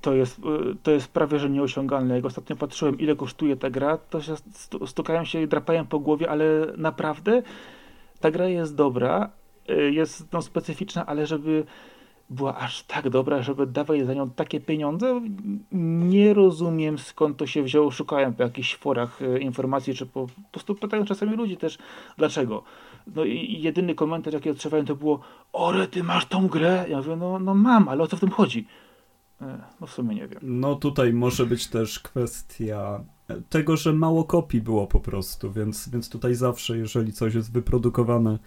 [0.00, 0.42] To jest, y,
[0.82, 2.16] to jest prawie że nieosiągalne.
[2.16, 4.34] Jak ostatnio patrzyłem, ile kosztuje ta gra, to się
[5.24, 6.44] się i drapałem po głowie, ale
[6.76, 7.42] naprawdę
[8.20, 9.30] ta gra jest dobra,
[9.70, 11.64] y, jest no, specyficzna, ale żeby
[12.30, 15.20] była aż tak dobra, żeby dawać za nią takie pieniądze,
[15.72, 17.90] nie rozumiem skąd to się wzięło.
[17.90, 21.78] Szukałem po jakichś forach y, informacji, czy po, po prostu pytają czasami ludzi też,
[22.18, 22.62] dlaczego.
[23.14, 25.20] No i jedyny komentarz, jaki otrzymałem, to było
[25.52, 26.84] Ore, ty masz tą grę?
[26.88, 28.66] Ja mówię, no, no mam, ale o co w tym chodzi?
[29.42, 30.40] E, no w sumie nie wiem.
[30.42, 33.04] No tutaj może być też kwestia
[33.48, 38.38] tego, że mało kopii było po prostu, więc, więc tutaj zawsze, jeżeli coś jest wyprodukowane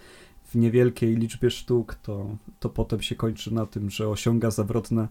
[0.44, 5.08] w niewielkiej liczbie sztuk, to, to potem się kończy na tym, że osiąga zawrotne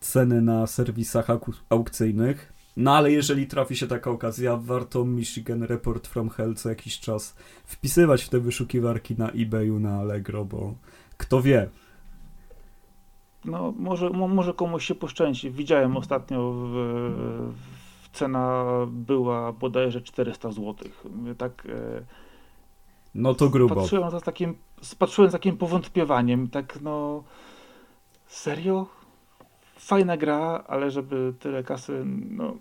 [0.00, 1.26] ceny na serwisach
[1.68, 2.52] aukcyjnych.
[2.76, 7.36] No ale jeżeli trafi się taka okazja, warto Michigan Report from Hell co jakiś czas
[7.64, 10.74] wpisywać w te wyszukiwarki na eBayu, na Allegro, bo
[11.16, 11.68] kto wie,
[13.44, 15.50] no może, może komuś się poszczęści.
[15.50, 16.72] Widziałem ostatnio w,
[18.02, 20.74] w cena była bodajże 400 zł.
[21.38, 22.02] Tak e,
[23.14, 23.74] no to grubo.
[23.74, 24.54] Patrzyłem z takim,
[24.98, 27.24] patrzyłem z takim powątpiewaniem, tak no
[28.26, 28.86] serio?
[29.76, 32.56] Fajna gra, ale żeby tyle kasy, no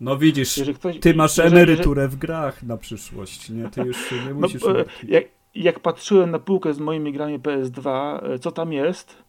[0.00, 2.16] no widzisz, ktoś, ty masz emeryturę jeżeli...
[2.16, 3.68] w grach na przyszłość, nie?
[3.68, 4.62] Ty już nie no, musisz...
[4.62, 4.74] No,
[5.08, 7.90] jak, jak patrzyłem na półkę z moimi grami PS2,
[8.22, 9.23] e, co tam jest,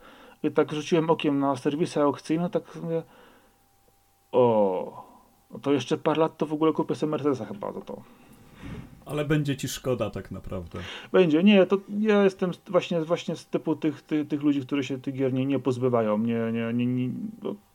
[0.45, 3.03] i tak rzuciłem okiem na serwisy aukcyjne, tak mówię,
[4.31, 5.05] o,
[5.61, 8.01] to jeszcze parę lat to w ogóle kupię sobie Mercedesa chyba za to.
[9.05, 10.79] Ale będzie ci szkoda tak naprawdę.
[11.11, 15.01] Będzie, nie, to ja jestem właśnie, właśnie z typu tych, tych, tych ludzi, którzy się
[15.01, 16.17] tych gier nie, nie pozbywają.
[16.17, 17.09] Nie, nie, nie, nie,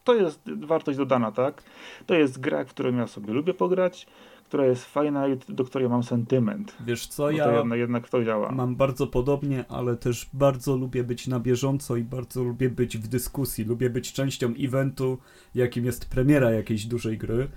[0.05, 1.63] to jest wartość dodana, tak?
[2.07, 4.07] To jest gra, w którą ja sobie lubię pograć
[4.51, 6.77] która jest fajna i do której mam sentyment.
[6.87, 8.53] Wiesz co, ja jednak, jednak to działa.
[8.53, 13.09] Mam bardzo podobnie, ale też bardzo lubię być na bieżąco i bardzo lubię być w
[13.09, 13.65] dyskusji.
[13.65, 15.19] Lubię być częścią eventu,
[15.55, 17.49] jakim jest premiera jakiejś dużej gry.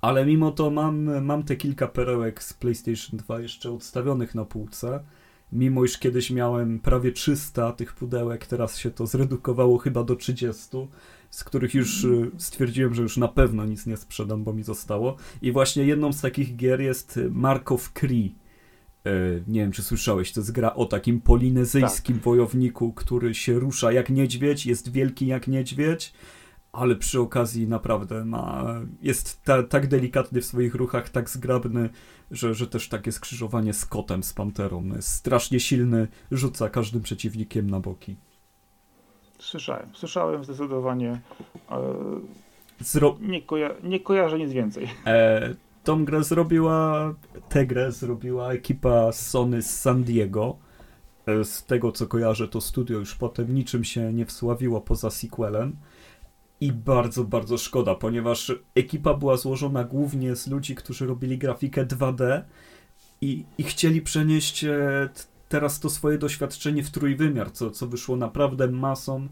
[0.00, 5.00] Ale mimo to mam, mam te kilka perełek z PlayStation 2 jeszcze odstawionych na półce.
[5.52, 10.76] Mimo iż kiedyś miałem prawie 300 tych pudełek, teraz się to zredukowało chyba do 30
[11.30, 15.16] z których już y, stwierdziłem, że już na pewno nic nie sprzedam, bo mi zostało.
[15.42, 18.34] I właśnie jedną z takich gier jest Markow Cree.
[19.46, 22.24] Nie wiem, czy słyszałeś, to jest gra o takim polinezyjskim tak.
[22.24, 26.12] wojowniku, który się rusza jak niedźwiedź, jest wielki jak niedźwiedź,
[26.72, 31.90] ale przy okazji naprawdę ma, jest ta, tak delikatny w swoich ruchach, tak zgrabny,
[32.30, 34.84] że, że też takie skrzyżowanie z kotem, z panterą.
[34.96, 38.16] Jest strasznie silny, rzuca każdym przeciwnikiem na boki.
[39.38, 41.20] Słyszałem, słyszałem zdecydowanie.
[42.80, 43.16] Zro...
[43.20, 44.88] Nie, koja nie kojarzę nic więcej.
[45.06, 47.14] E, tą grę zrobiła,
[47.48, 50.56] tę grę zrobiła ekipa Sony z San Diego.
[51.26, 55.76] E, z tego co kojarzę, to studio już potem niczym się nie wsławiło poza sequelem.
[56.60, 62.42] I bardzo, bardzo szkoda, ponieważ ekipa była złożona głównie z ludzi, którzy robili grafikę 2D
[63.20, 65.08] i, i chcieli przenieść e,
[65.48, 69.28] teraz to swoje doświadczenie w trójwymiar, co, co wyszło naprawdę masą,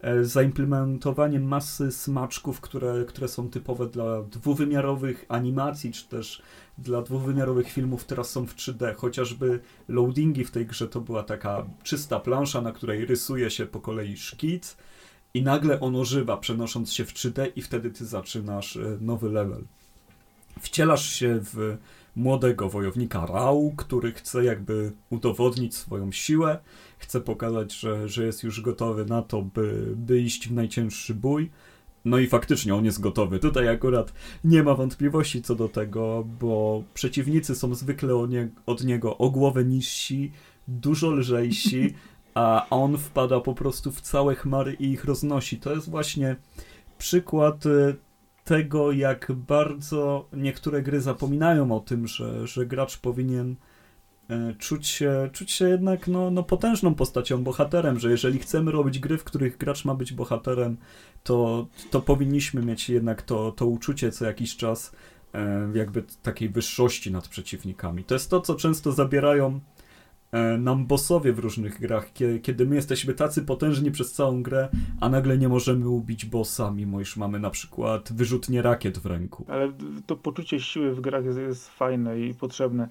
[0.00, 6.42] e, masy smaczków, które, które są typowe dla dwuwymiarowych animacji, czy też
[6.78, 8.94] dla dwuwymiarowych filmów teraz są w 3D.
[8.94, 13.80] Chociażby loadingi w tej grze to była taka czysta plansza, na której rysuje się po
[13.80, 14.76] kolei szkic
[15.34, 19.64] i nagle on ożywa, przenosząc się w 3D i wtedy ty zaczynasz e, nowy level.
[20.60, 21.76] Wcielasz się w
[22.18, 26.58] młodego wojownika Rau, który chce jakby udowodnić swoją siłę,
[26.98, 31.50] chce pokazać, że, że jest już gotowy na to, by, by iść w najcięższy bój.
[32.04, 33.38] No i faktycznie on jest gotowy.
[33.38, 34.12] Tutaj akurat
[34.44, 39.64] nie ma wątpliwości co do tego, bo przeciwnicy są zwykle nie, od niego o głowę
[39.64, 40.32] niżsi,
[40.68, 41.94] dużo lżejsi,
[42.34, 45.56] a on wpada po prostu w całe chmary i ich roznosi.
[45.56, 46.36] To jest właśnie
[46.98, 47.96] przykład y,
[48.48, 53.56] tego, jak bardzo niektóre gry zapominają o tym, że, że gracz powinien
[54.30, 58.98] e, czuć się, czuć się jednak no, no potężną postacią, bohaterem, że jeżeli chcemy robić
[58.98, 60.76] gry, w których gracz ma być bohaterem,
[61.22, 64.92] to, to powinniśmy mieć jednak to, to uczucie co jakiś czas
[65.34, 68.04] e, jakby takiej wyższości nad przeciwnikami.
[68.04, 69.60] To jest to, co często zabierają
[70.58, 72.12] nam bossowie w różnych grach,
[72.42, 74.68] kiedy my jesteśmy tacy potężni przez całą grę,
[75.00, 79.44] a nagle nie możemy ubić bossa, mimo iż mamy na przykład wyrzutnie rakiet w ręku.
[79.48, 79.72] Ale
[80.06, 82.88] to poczucie siły w grach jest, jest fajne i potrzebne.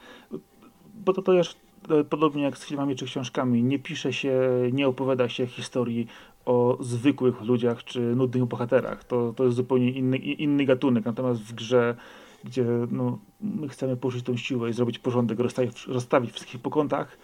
[1.06, 1.58] Bo to, to jest
[1.90, 3.64] e, podobnie jak z filmami czy książkami.
[3.64, 4.40] Nie pisze się,
[4.72, 6.08] nie opowiada się historii
[6.46, 9.04] o zwykłych ludziach czy nudnych bohaterach.
[9.04, 11.06] To, to jest zupełnie inny, inny gatunek.
[11.06, 11.96] Natomiast w grze
[12.44, 17.18] gdzie no, my chcemy poczuć tą siłę i zrobić porządek, rozstawić, rozstawić wszystkich po kątach,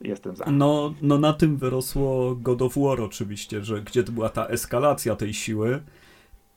[0.00, 0.44] jestem za.
[0.50, 5.34] No, no na tym wyrosło God of War oczywiście, że gdzie była ta eskalacja tej
[5.34, 5.82] siły,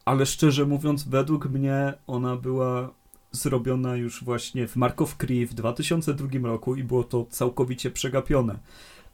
[0.06, 2.90] ale szczerze mówiąc, według mnie ona była
[3.32, 8.60] zrobiona już właśnie w Mark Cree w 2002 roku i było to całkowicie przegapione.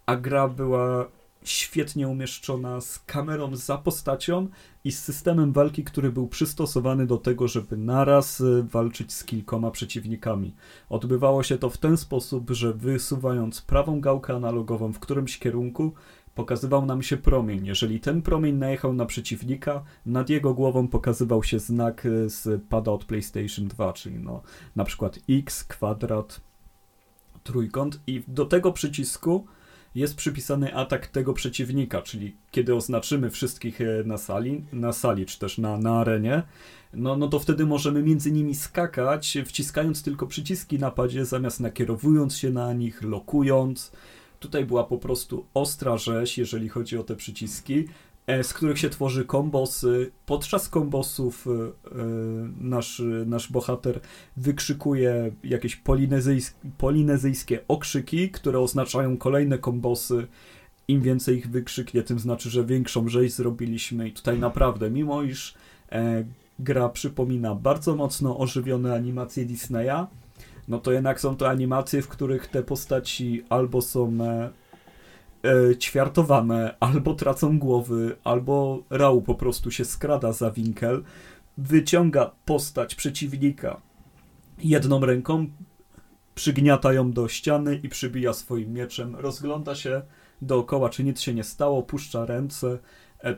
[0.06, 1.08] A gra była
[1.51, 4.47] świetnie umieszczona z kamerą za postacią
[4.83, 9.71] i z systemem walki, który był przystosowany do tego, żeby naraz y, walczyć z kilkoma
[9.71, 10.55] przeciwnikami.
[10.89, 15.93] Odbywało się to w ten sposób, że wysuwając prawą gałkę analogową w którymś kierunku,
[16.35, 17.65] pokazywał nam się promień.
[17.65, 22.91] Jeżeli ten promień najechał na przeciwnika, nad jego głową pokazywał się znak y, z pada
[22.91, 24.41] od PlayStation 2, czyli no,
[24.75, 26.41] na przykład X, kwadrat,
[27.43, 29.45] trójkąt i do tego przycisku
[29.95, 35.39] jest przypisany atak tego przeciwnika, czyli kiedy oznaczymy wszystkich e, na sali, na sali czy
[35.39, 36.43] też na, na arenie,
[36.93, 42.38] no, no to wtedy możemy między nimi skakać, wciskając tylko przyciski na padzie, zamiast nakierowując
[42.38, 43.91] się na nich, lokując.
[44.39, 47.86] Tutaj była po prostu ostra rzeź, jeżeli chodzi o te przyciski.
[48.29, 50.11] E, z których się tworzy kombosy.
[50.25, 51.71] Podczas kombosów e, e,
[52.61, 53.99] nasz, nasz bohater
[54.37, 60.27] wykrzykuje jakieś polinezyjs polinezyjskie okrzyki, które oznaczają kolejne kombosy.
[60.87, 64.07] Im więcej ich wykrzyknie, tym znaczy, że większą rzeź zrobiliśmy.
[64.07, 65.55] I tutaj naprawdę, mimo iż
[66.59, 70.07] gra przypomina bardzo mocno ożywione animacje Disneya,
[70.67, 74.17] no to jednak są to animacje, w których te postaci albo są
[75.43, 81.04] e, ćwiartowane, albo tracą głowy, albo Rał po prostu się skrada za winkel,
[81.58, 83.82] wyciąga postać przeciwnika.
[84.63, 85.47] Jedną ręką,
[86.36, 90.02] przygniata ją do ściany i przybija swoim mieczem, rozgląda się
[90.41, 92.78] dookoła, czy nic się nie stało, puszcza ręce,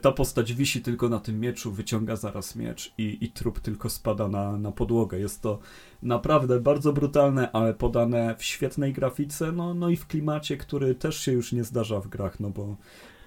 [0.00, 4.28] ta postać wisi tylko na tym mieczu, wyciąga zaraz miecz i, i trup tylko spada
[4.28, 5.18] na, na podłogę.
[5.18, 5.58] Jest to
[6.02, 11.20] naprawdę bardzo brutalne, ale podane w świetnej grafice, no, no i w klimacie, który też
[11.20, 12.76] się już nie zdarza w grach, no bo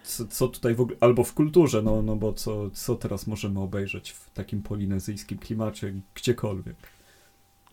[0.03, 3.59] co, co tutaj w ogóle, albo w kulturze, no, no bo co, co teraz możemy
[3.59, 6.75] obejrzeć w takim polinezyjskim klimacie, gdziekolwiek.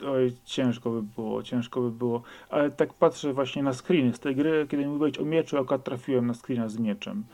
[0.06, 2.22] Oj, ciężko by było, ciężko by było.
[2.50, 6.26] Ale tak patrzę właśnie na screeny z tej gry, kiedy mówiłeś o mieczu, akurat trafiłem
[6.26, 7.24] na screena z mieczem.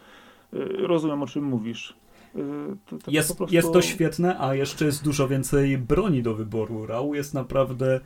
[0.55, 1.97] Y, rozumiem o czym mówisz.
[2.37, 2.41] Y,
[2.87, 3.55] to, to jest, prostu...
[3.55, 6.87] jest to świetne, a jeszcze jest dużo więcej broni do wyboru.
[6.87, 8.01] Rau jest naprawdę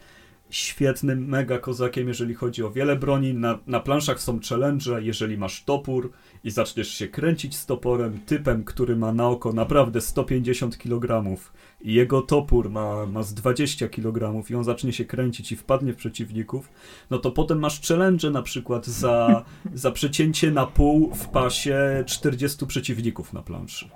[0.52, 3.34] świetnym mega kozakiem, jeżeli chodzi o wiele broni.
[3.34, 6.10] Na, na planszach są challenge, jeżeli masz topór
[6.44, 11.36] i zaczniesz się kręcić z toporem, typem, który ma na oko naprawdę 150 kg
[11.80, 15.92] i jego topór ma, ma z 20 kg i on zacznie się kręcić i wpadnie
[15.92, 16.68] w przeciwników,
[17.10, 22.66] no to potem masz challenge na przykład za, za przecięcie na pół w pasie 40
[22.66, 23.88] przeciwników na planszy.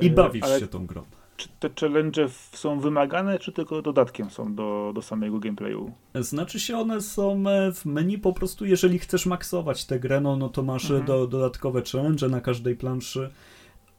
[0.00, 0.60] I e, bawisz Ale...
[0.60, 1.02] się tą grą
[1.36, 5.92] czy te challenge są wymagane, czy tylko dodatkiem są do, do samego gameplayu?
[6.14, 10.36] Znaczy się one są e, w menu po prostu, jeżeli chcesz maksować tę grę, no,
[10.36, 11.04] no to masz mhm.
[11.04, 13.30] do, dodatkowe challenge na każdej planszy,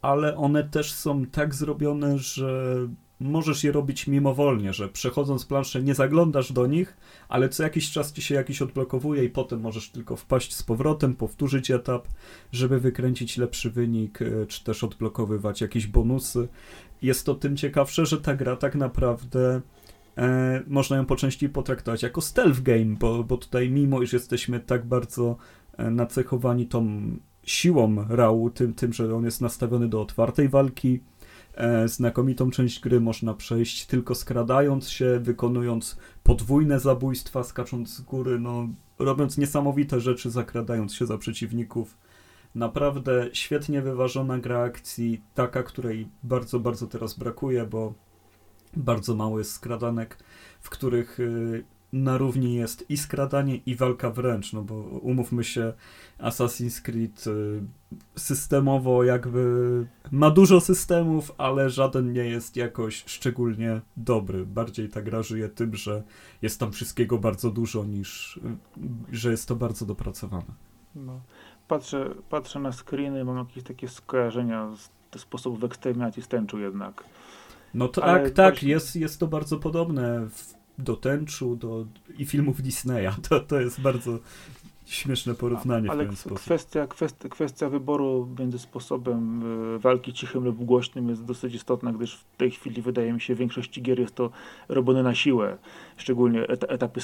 [0.01, 2.75] ale one też są tak zrobione, że
[3.19, 6.97] możesz je robić mimowolnie, że przechodząc planszę nie zaglądasz do nich,
[7.29, 11.15] ale co jakiś czas ci się jakiś odblokowuje i potem możesz tylko wpaść z powrotem,
[11.15, 12.07] powtórzyć etap,
[12.51, 16.47] żeby wykręcić lepszy wynik, e, czy też odblokowywać jakieś bonusy.
[17.01, 19.61] Jest to tym ciekawsze, że ta gra tak naprawdę
[20.17, 24.59] e, można ją po części potraktować jako stealth game, bo, bo tutaj mimo iż jesteśmy
[24.59, 25.37] tak bardzo
[25.77, 27.11] e, nacechowani tą
[27.43, 30.99] siłą rału, tym, tym, że on jest nastawiony do otwartej walki,
[31.85, 38.67] znakomitą część gry można przejść tylko skradając się, wykonując podwójne zabójstwa, skacząc z góry, no,
[38.99, 41.97] robiąc niesamowite rzeczy, zakradając się za przeciwników.
[42.55, 47.93] Naprawdę świetnie wyważona gra akcji, taka, której bardzo, bardzo teraz brakuje, bo
[48.75, 50.17] bardzo mało jest skradanek,
[50.59, 55.73] w których y, na równi jest i skradanie, i walka wręcz, no bo umówmy się,
[56.19, 57.61] Assassin's Creed y,
[58.15, 64.45] systemowo jakby ma dużo systemów, ale żaden nie jest jakoś szczególnie dobry.
[64.45, 66.03] Bardziej ta gra żyje tym, że
[66.41, 68.41] jest tam wszystkiego bardzo dużo, niż y,
[69.11, 70.53] że jest to bardzo dopracowane.
[70.95, 71.21] No.
[71.67, 77.03] Patrzę, patrzę na screeny, mam jakieś takie skojarzenia z sposobów eksterminacji stęczu jednak.
[77.73, 81.85] No tak, tak, jest, jest to bardzo podobne w do tęczu do,
[82.17, 83.11] i filmów Disneya.
[83.29, 84.19] To, to jest bardzo
[84.87, 86.39] śmieszne porównanie ale w ten sposób.
[86.39, 89.43] Kwestia, kwestia, kwestia wyboru między sposobem
[89.75, 93.35] e, walki cichym lub głośnym jest dosyć istotna, gdyż w tej chwili wydaje mi się
[93.35, 94.29] w większości gier jest to
[94.69, 95.57] robione na siłę.
[95.97, 97.01] Szczególnie et etapy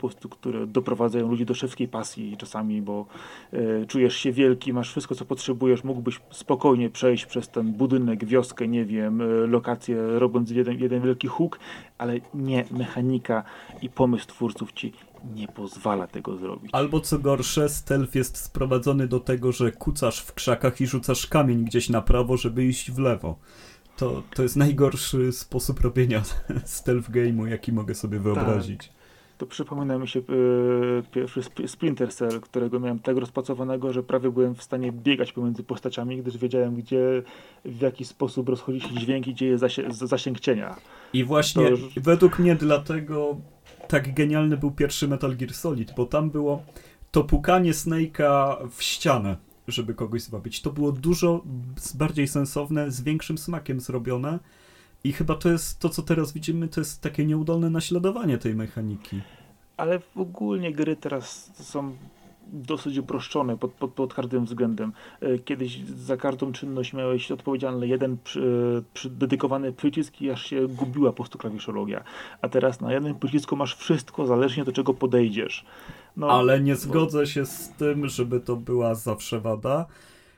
[0.00, 3.06] prostu, które doprowadzają ludzi do szewskiej pasji czasami, bo
[3.52, 8.68] e, czujesz się wielki, masz wszystko co potrzebujesz, mógłbyś spokojnie przejść przez ten budynek, wioskę,
[8.68, 11.58] nie wiem, e, lokację, robiąc jeden, jeden wielki huk,
[11.98, 13.42] ale nie mechanika
[13.82, 14.92] i pomysł twórców ci
[15.34, 16.70] nie pozwala tego zrobić.
[16.74, 21.64] Albo co gorsze, stealth jest sprowadzony do tego, że kucasz w krzakach i rzucasz kamień
[21.64, 23.38] gdzieś na prawo, żeby iść w lewo.
[23.96, 26.22] To, to jest najgorszy sposób robienia
[26.64, 28.88] stealth game'u, jaki mogę sobie wyobrazić.
[28.88, 29.02] Tak.
[29.38, 34.54] To przypomina mi się yy, pierwszy Splinter Cell, którego miałem tak rozpracowanego, że prawie byłem
[34.54, 37.22] w stanie biegać pomiędzy postaciami, gdyż wiedziałem, gdzie,
[37.64, 40.76] w jaki sposób rozchodzi się dźwięk i gdzie jest zasięg cienia.
[41.12, 41.76] I właśnie to...
[41.96, 43.36] według mnie dlatego
[43.92, 46.62] tak genialny był pierwszy Metal Gear Solid, bo tam było
[47.10, 49.36] to pukanie Snake'a w ścianę,
[49.68, 50.62] żeby kogoś zwabić.
[50.62, 51.42] To było dużo
[51.94, 54.38] bardziej sensowne, z większym smakiem zrobione
[55.04, 59.20] i chyba to jest to, co teraz widzimy, to jest takie nieudolne naśladowanie tej mechaniki.
[59.76, 61.96] Ale ogólnie gry teraz są
[62.52, 64.92] dosyć uproszczone pod, pod, pod każdym względem.
[65.20, 70.68] E, kiedyś za każdą czynność miałeś odpowiedzialny jeden przy, przy dedykowany przycisk i aż się
[70.68, 72.04] gubiła po prostu klawiszologia.
[72.42, 75.64] A teraz na jednym przycisku masz wszystko, zależnie do czego podejdziesz.
[76.16, 79.86] No, Ale nie zgodzę się z tym, żeby to była zawsze wada.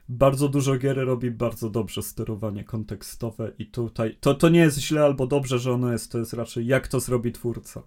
[0.08, 5.04] Bardzo dużo gier robi bardzo dobrze sterowanie kontekstowe i tutaj to, to nie jest źle
[5.04, 7.82] albo dobrze, że ono jest, to jest raczej jak to zrobi twórca.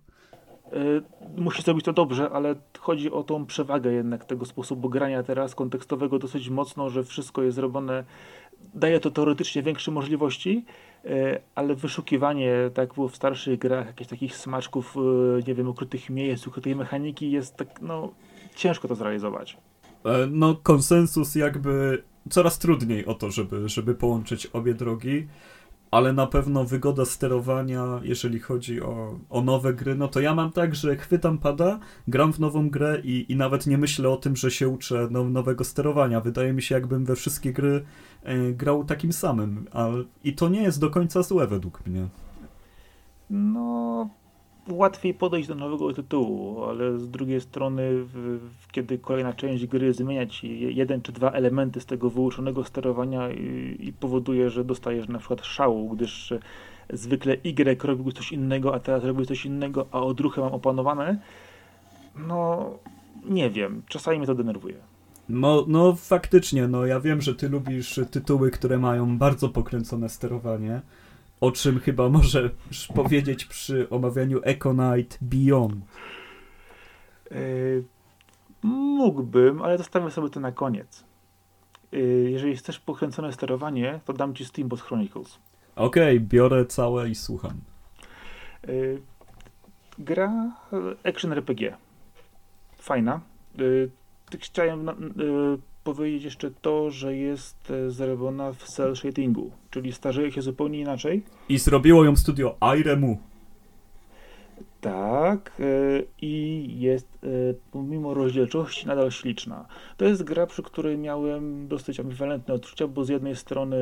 [0.73, 5.55] Y, musi zrobić to dobrze, ale chodzi o tą przewagę jednak tego sposobu grania teraz
[5.55, 8.03] kontekstowego dosyć mocno, że wszystko jest zrobione,
[8.73, 10.65] daje to teoretycznie większe możliwości,
[11.05, 11.09] y,
[11.55, 16.47] ale wyszukiwanie, tak było w starszych grach, jakichś takich smaczków, y, nie wiem, ukrytych miejsc,
[16.47, 18.11] ukrytej mechaniki jest tak, no,
[18.55, 19.57] ciężko to zrealizować.
[20.05, 25.27] E, no, konsensus jakby coraz trudniej o to, żeby, żeby połączyć obie drogi
[25.91, 30.51] ale na pewno wygoda sterowania, jeżeli chodzi o, o nowe gry, no to ja mam
[30.51, 34.35] tak, że chwytam pada, gram w nową grę i, i nawet nie myślę o tym,
[34.35, 36.21] że się uczę now, nowego sterowania.
[36.21, 37.85] Wydaje mi się, jakbym we wszystkie gry
[38.23, 39.87] e, grał takim samym, a,
[40.23, 42.07] i to nie jest do końca złe według mnie.
[43.29, 44.09] No,
[44.69, 48.39] łatwiej podejść do nowego tytułu, ale z drugiej strony, w,
[48.71, 53.77] kiedy kolejna część gry zmienia ci jeden czy dwa elementy z tego wyuczonego sterowania i,
[53.79, 56.33] i powoduje, że dostajesz na przykład szału, gdyż
[56.93, 61.19] zwykle Y robił coś innego, a teraz robi coś innego, a odruchy mam opanowane,
[62.27, 62.69] no
[63.25, 64.75] nie wiem, czasami mnie to denerwuje.
[65.29, 70.81] No, no faktycznie, no ja wiem, że ty lubisz tytuły, które mają bardzo pokręcone sterowanie,
[71.41, 75.85] o czym chyba możesz powiedzieć przy omawianiu Econite Beyond.
[77.31, 77.83] Yy,
[78.63, 81.03] mógłbym, ale zostawię sobie to na koniec.
[81.91, 85.39] Yy, jeżeli chcesz pokręcone sterowanie, to dam ci Steamboat Chronicles.
[85.75, 87.53] Okej, okay, biorę całe i słucham.
[88.67, 89.01] Yy,
[89.99, 90.51] gra
[91.03, 91.77] action RPG.
[92.77, 93.21] Fajna.
[94.39, 94.89] Chciałem
[95.93, 101.23] powiedzieć jeszcze to, że jest e, zrobiona w cel shadingu, czyli starzeje się zupełnie inaczej.
[101.49, 103.17] I zrobiło ją studio Iremu.
[104.81, 105.63] Tak, e,
[106.21, 107.27] i jest e,
[107.71, 109.65] pomimo rozdzielczości nadal śliczna.
[109.97, 113.77] To jest gra, przy której miałem dosyć ambiwalentne odczucia, bo z jednej strony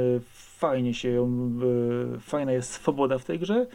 [0.58, 1.52] fajnie się ją,
[2.20, 3.68] fajna jest swoboda w tej grze,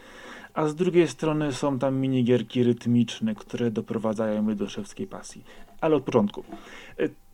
[0.55, 5.45] a z drugiej strony są tam minigierki rytmiczne, które doprowadzają mnie do szewskiej pasji.
[5.81, 6.45] Ale od początku.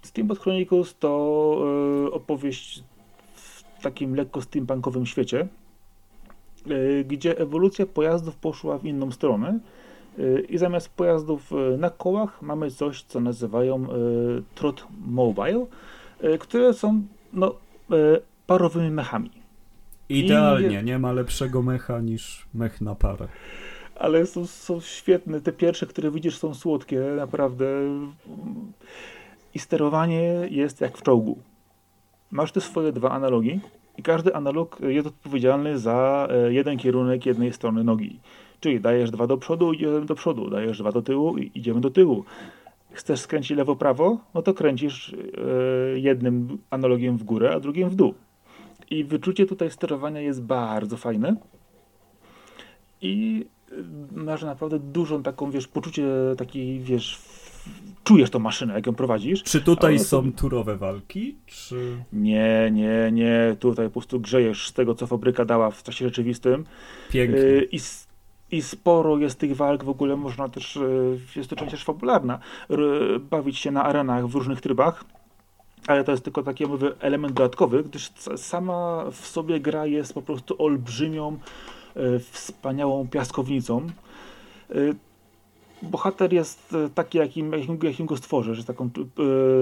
[0.06, 1.08] Steamboat Chronicles to
[2.06, 2.82] e, opowieść
[3.34, 5.48] w takim lekko steampunkowym świecie,
[6.66, 9.58] e, gdzie ewolucja pojazdów poszła w inną stronę
[10.18, 13.86] e, i zamiast pojazdów na kołach mamy coś, co nazywają
[14.54, 15.66] trot mobile,
[16.40, 17.02] które są
[17.32, 17.54] no,
[18.46, 19.30] parowymi mechami.
[20.08, 20.82] Idealnie, nie...
[20.82, 23.28] nie ma lepszego mecha niż mech na parę
[23.98, 25.40] ale są, są świetne.
[25.40, 27.66] Te pierwsze, które widzisz, są słodkie, naprawdę
[29.56, 31.38] i sterowanie jest jak w czołgu.
[32.30, 33.60] Masz te swoje dwa analogi
[33.98, 38.20] i każdy analog jest odpowiedzialny za e, jeden kierunek jednej strony nogi.
[38.60, 41.90] Czyli dajesz dwa do przodu, idziemy do przodu, dajesz dwa do tyłu i idziemy do
[41.90, 42.24] tyłu.
[42.92, 44.18] Chcesz skręcić lewo-prawo?
[44.34, 48.14] No to kręcisz e, jednym analogiem w górę, a drugim w dół.
[48.90, 51.36] I wyczucie tutaj sterowania jest bardzo fajne.
[53.00, 53.44] I
[54.12, 56.06] masz naprawdę dużą taką, wiesz, poczucie
[56.38, 57.18] takiej, wiesz,
[58.06, 59.42] czujesz tą maszynę, jak ją prowadzisz.
[59.42, 61.36] Czy tutaj są turowe walki?
[61.46, 61.96] Czy...
[62.12, 63.56] Nie, nie, nie.
[63.60, 66.64] Tutaj po prostu grzejesz z tego, co fabryka dała w czasie rzeczywistym.
[67.10, 67.38] Pięknie.
[67.38, 67.80] Y, I,
[68.50, 72.38] I sporo jest tych walk, w ogóle można też, y, jest to część też fabularna,
[73.30, 75.04] bawić się na arenach w różnych trybach.
[75.86, 80.22] Ale to jest tylko taki mówię, element dodatkowy, gdyż sama w sobie gra jest po
[80.22, 81.38] prostu olbrzymią,
[81.96, 83.86] y, wspaniałą piaskownicą
[85.82, 88.90] bohater jest e, taki, jakim, jakim, jakim go stworzę, że taką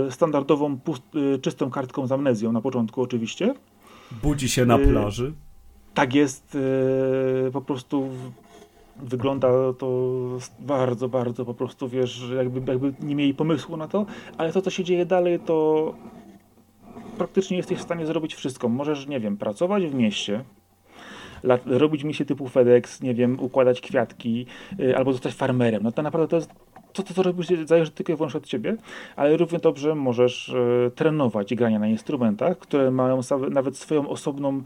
[0.09, 3.55] y, standardową, pust, y, czystą kartką z amnezją na początku oczywiście.
[4.23, 5.33] Budzi się na plaży.
[5.95, 6.59] tak jest,
[7.53, 8.09] po prostu
[8.97, 9.49] wygląda
[9.79, 10.19] to
[10.61, 14.07] bardzo, bardzo po prostu, wiesz, jakby, jakby nie mieli pomysłu na to,
[14.39, 15.95] ale to, co się dzieje dalej, to
[17.19, 18.69] praktycznie jesteś w stanie zrobić wszystko.
[18.69, 20.45] Możesz, nie wiem, pracować w mieście,
[21.67, 24.47] robić misje typu FedEx, nie wiem, układać kwiatki
[24.81, 25.83] y, albo zostać farmerem.
[25.83, 26.51] No to naprawdę to jest
[26.95, 28.77] to, to, co robisz, zależy tylko i wyłącznie od ciebie,
[29.17, 33.21] ale równie dobrze możesz e, trenować grania na instrumentach, które mają
[33.51, 34.63] nawet swoją osobną,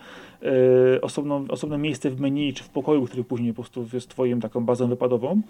[0.95, 4.41] e, osobną, osobne miejsce w menu czy w pokoju, który później po prostu jest twoim
[4.41, 5.41] taką bazą wypadową,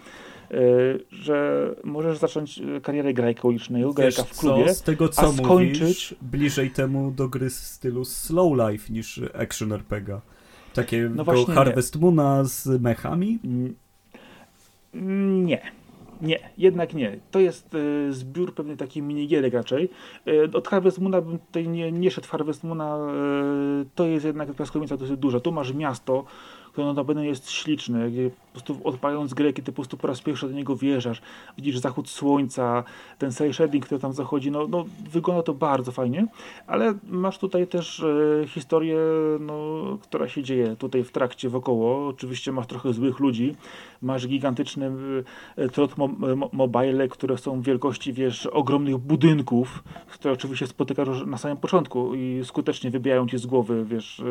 [0.51, 0.55] e,
[1.11, 5.81] że możesz zacząć karierę grajka ulicznego, grajka w klubie, co, z tego co a skończyć...
[5.81, 10.20] Mówisz, bliżej temu do gry w stylu slow life niż action RPG.
[10.75, 12.01] Takie no Harvest nie.
[12.01, 13.39] Moona z mechami?
[14.95, 15.79] Nie.
[16.21, 17.19] Nie, jednak nie.
[17.31, 19.91] To jest y, zbiór pewnej takiej minigierek raczej.
[20.29, 22.99] Y, od Harvest Moona bym tutaj nie, nie szedł Harvest Moona.
[23.83, 25.41] Y, to jest jednak piaskownica dosyć duża.
[25.41, 26.25] Tu masz miasto,
[26.73, 30.48] które notabene jest śliczne, gdzie po prostu odpalając grę, kiedy po prostu po raz pierwszy
[30.48, 31.22] do niego wjeżdżasz,
[31.56, 32.84] widzisz zachód słońca,
[33.18, 36.26] ten cel shading, który tam zachodzi, no, no wygląda to bardzo fajnie,
[36.66, 38.98] ale masz tutaj też e, historię,
[39.40, 43.54] no, która się dzieje tutaj w trakcie wokoło, oczywiście masz trochę złych ludzi,
[44.02, 44.92] masz gigantyczne
[45.56, 51.38] e, trot mo mo mobile, które są wielkości, wiesz, ogromnych budynków, które oczywiście spotykasz na
[51.38, 54.22] samym początku i skutecznie wybijają ci z głowy, wiesz,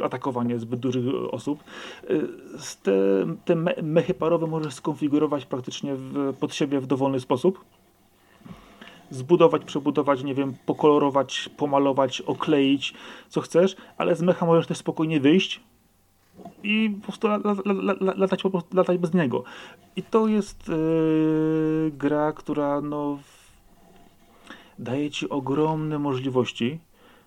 [0.00, 1.64] e, atakowanie zbyt dużych osób.
[2.10, 2.28] Y,
[2.82, 2.92] te,
[3.44, 7.64] te mechy parowe możesz skonfigurować praktycznie w, pod siebie w dowolny sposób.
[9.10, 12.94] Zbudować, przebudować, nie wiem, pokolorować, pomalować, okleić,
[13.28, 15.60] co chcesz, ale z mecha możesz też spokojnie wyjść,
[16.62, 17.28] i po prostu
[18.16, 18.42] latać,
[18.72, 19.44] latać bez niego.
[19.96, 23.18] I to jest yy, gra, która no,
[24.78, 26.78] daje ci ogromne możliwości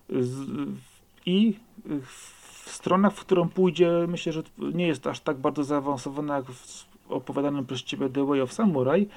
[0.08, 0.46] z,
[1.26, 1.54] i
[2.02, 6.86] w stronach, w którą pójdzie, myślę, że nie jest aż tak bardzo zaawansowana jak w
[7.08, 9.08] opowiadanym przez ciebie The Way of Samurai,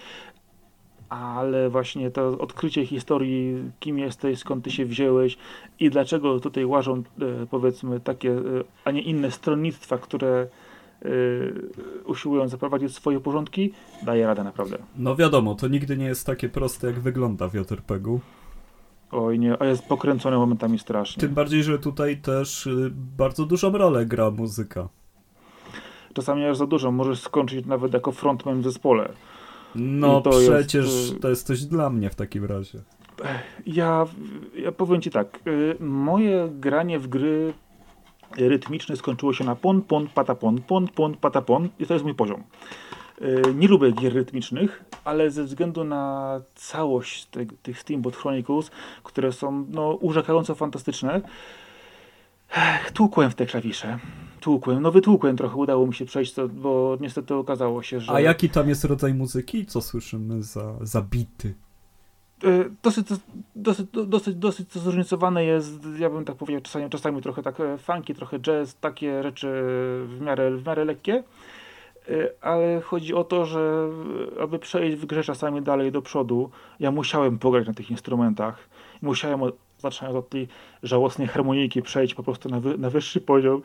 [1.10, 5.38] ale właśnie to odkrycie historii, kim jesteś, skąd ty się wziąłeś
[5.80, 7.04] i dlaczego tutaj łażą e,
[7.52, 8.42] powiedzmy takie, e,
[8.86, 10.48] a nie inne stronnictwa, które
[11.02, 11.08] e,
[12.06, 13.74] usiłują zaprowadzić swoje porządki,
[14.04, 14.78] daje radę naprawdę.
[14.98, 18.20] No wiadomo, to nigdy nie jest takie proste, jak wygląda w JRPG-u.
[19.12, 21.22] Oj nie, a jest pokręcone momentami strasznie.
[21.22, 24.90] Tym bardziej, że tutaj też y, bardzo dużą rolę gra muzyka.
[26.14, 29.14] Czasami aż za dużo, możesz skończyć nawet jako frontman w zespole.
[29.76, 32.80] No przecież jest, to jest coś dla mnie w takim razie.
[33.66, 34.06] Ja,
[34.56, 37.54] ja powiem ci tak, y, moje granie w gry
[38.38, 42.44] rytmiczne skończyło się na pon, pon, patapon, pon, pon, patapon i to jest mój poziom.
[43.56, 48.72] Nie lubię gier rytmicznych, ale ze względu na całość te, tych Steamboat Chronicles,
[49.04, 51.22] które są no, urzekająco fantastyczne,
[52.94, 54.00] tłukłem w te klawisze.
[54.40, 58.12] Tłukłem, no wytłukłem trochę, udało mi się przejść, bo niestety okazało się, że...
[58.12, 59.66] A jaki tam jest rodzaj muzyki?
[59.66, 61.54] Co słyszymy za, za bity?
[62.44, 63.08] E, dosyć,
[63.56, 68.16] dosyć, dosyć, dosyć zróżnicowane jest, ja bym tak powiedział, czasami, czasami trochę tak e, funky,
[68.16, 69.48] trochę jazz, takie rzeczy
[70.08, 71.24] w miarę, w miarę lekkie, e,
[72.42, 73.90] ale chodzi o to, że
[74.42, 76.50] aby przejść w grze czasami dalej do przodu,
[76.80, 78.70] ja musiałem pograć na tych instrumentach,
[79.02, 79.42] musiałem
[79.78, 80.48] zaczynając od tej
[80.84, 83.62] żałosnej harmonijki przejść po prostu na, wy, na wyższy poziom,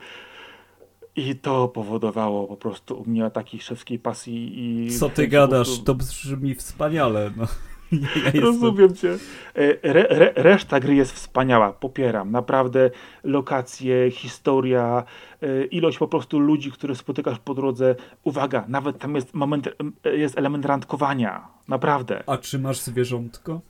[1.15, 4.91] i to powodowało po prostu u mnie ataki szewskiej pasji i...
[4.97, 5.67] Co ty gadasz?
[5.67, 5.85] Prostu...
[5.85, 7.45] To brzmi wspaniale, no.
[8.33, 9.17] Ja Rozumiem cię.
[9.55, 12.31] E, re, re, reszta gry jest wspaniała, popieram.
[12.31, 12.91] Naprawdę
[13.23, 15.03] lokacje, historia,
[15.41, 17.95] e, ilość po prostu ludzi, które spotykasz po drodze.
[18.23, 19.69] Uwaga, nawet tam jest, moment,
[20.05, 21.47] e, jest element randkowania.
[21.67, 22.23] Naprawdę.
[22.27, 23.61] A czy masz zwierzątko?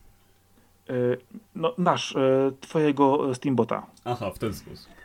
[1.55, 2.15] No, nasz,
[2.61, 3.85] twojego Steambota.
[4.05, 5.00] Aha, w ten sposób.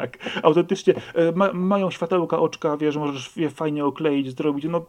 [0.00, 0.94] Tak, autentycznie.
[1.34, 4.64] Ma, mają światełka, oczka, wiesz, możesz je fajnie okleić, zrobić.
[4.68, 4.84] No,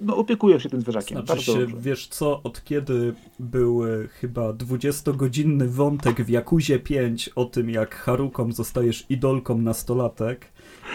[0.00, 1.26] no opiekujesz się tym zwierzakiem.
[1.26, 7.44] Znaczy się, wiesz co, od kiedy był e, chyba 20-godzinny wątek w Jakuzie 5 o
[7.44, 10.46] tym, jak Haruką zostajesz idolką nastolatek,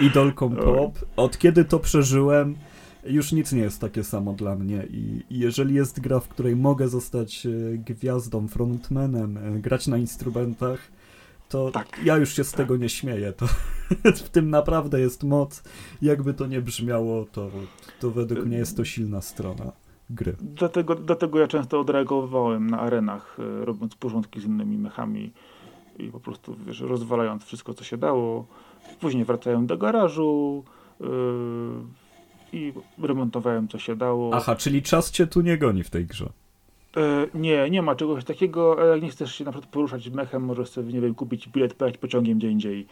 [0.01, 2.55] idolką pop, od kiedy to przeżyłem,
[3.05, 6.87] już nic nie jest takie samo dla mnie I, jeżeli jest gra, w której mogę
[6.87, 10.79] zostać e, gwiazdą, frontmanem, e, grać na instrumentach,
[11.49, 11.99] to tak.
[12.03, 13.33] ja już się z tego nie śmieję.
[13.33, 13.45] To,
[14.25, 15.63] w tym naprawdę jest moc.
[16.01, 17.51] Jakby to nie brzmiało, to,
[17.99, 19.71] to według mnie jest to silna strona
[20.09, 20.35] gry.
[20.41, 25.33] Dlatego, dlatego ja często odreagowałem na arenach, e, robiąc porządki z innymi mechami
[25.99, 28.47] i po prostu wiesz, rozwalając wszystko, co się dało.
[28.99, 30.63] Później wracałem do garażu
[30.99, 31.07] yy,
[32.53, 34.31] i remontowałem, co się dało.
[34.33, 36.29] Aha, czyli czas cię tu nie goni w tej grze.
[36.97, 38.85] E, nie, nie ma czegoś takiego.
[38.85, 41.99] Jak nie chcesz się na przykład poruszać mechem, możesz sobie, nie wiem, kupić bilet, pojechać
[42.01, 42.87] pociągiem gdzie indziej.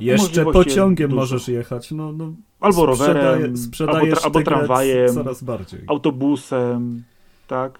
[0.00, 3.54] Jeszcze pociągiem możesz jechać, no, no albo rowerem,
[3.88, 5.80] albo, tra albo tramwajem, coraz bardziej.
[5.86, 7.02] autobusem,
[7.46, 7.78] tak.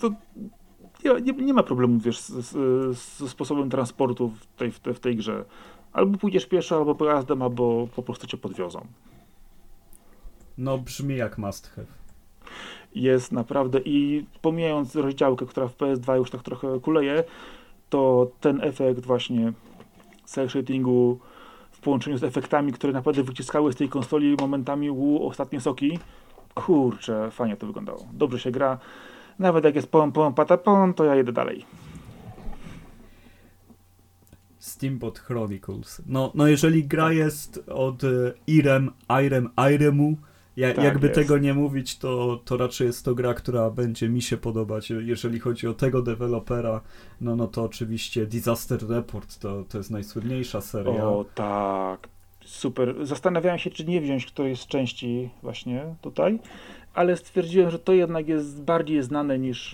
[0.00, 0.10] To
[1.04, 5.16] nie, nie, nie ma problemu, wiesz, ze sposobem transportu w tej, w, tej, w tej
[5.16, 5.44] grze.
[5.92, 8.86] Albo pójdziesz pieszo, albo pojazdem, albo po prostu cię podwiozą.
[10.58, 11.97] No brzmi jak must have
[12.94, 17.24] jest naprawdę i pomijając rozdziałkę, która w PS2 już tak trochę kuleje,
[17.90, 19.52] to ten efekt właśnie
[20.24, 21.18] cel shadingu
[21.70, 25.98] w połączeniu z efektami, które naprawdę wyciskały z tej konsoli momentami u ostatnie soki,
[26.54, 28.06] kurczę, fajnie to wyglądało.
[28.12, 28.78] Dobrze się gra.
[29.38, 31.64] Nawet jak jest pom, pom, patapom, to ja jedę dalej.
[34.58, 36.02] Steambot Chronicles.
[36.06, 38.08] No, no jeżeli gra jest od e,
[38.46, 38.90] Irem,
[39.26, 40.16] Irem, Iremu,
[40.58, 41.20] ja, tak jakby jest.
[41.20, 44.90] tego nie mówić, to, to raczej jest to gra, która będzie mi się podobać.
[44.90, 46.80] Jeżeli chodzi o tego dewelopera,
[47.20, 51.04] no, no to oczywiście Disaster Report to, to jest najsłynniejsza seria.
[51.04, 52.08] O tak,
[52.44, 53.06] super.
[53.06, 56.38] Zastanawiałem się, czy nie wziąć którejś z części właśnie tutaj,
[56.94, 59.72] ale stwierdziłem, że to jednak jest bardziej znane niż,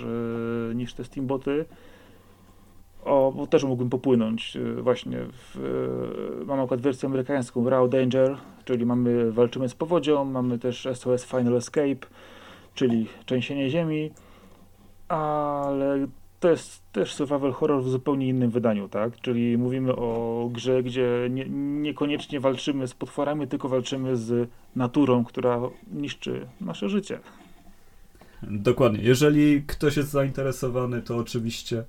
[0.69, 1.65] yy, niż te Steamboty.
[3.05, 5.19] O, bo też mógłbym popłynąć yy, właśnie.
[5.33, 5.59] W,
[6.39, 11.25] yy, mam akurat wersję amerykańską, Raw Danger, czyli mamy, walczymy z powodzią, mamy też SOS
[11.25, 12.07] Final Escape,
[12.75, 14.11] czyli trzęsienie ziemi,
[15.09, 16.07] ale
[16.41, 19.21] to jest też survival horror w zupełnie innym wydaniu, tak?
[19.21, 21.45] Czyli mówimy o grze, gdzie nie,
[21.83, 25.61] niekoniecznie walczymy z potworami, tylko walczymy z naturą, która
[25.93, 27.19] niszczy nasze życie.
[28.43, 29.01] Dokładnie.
[29.03, 31.85] Jeżeli ktoś jest zainteresowany, to oczywiście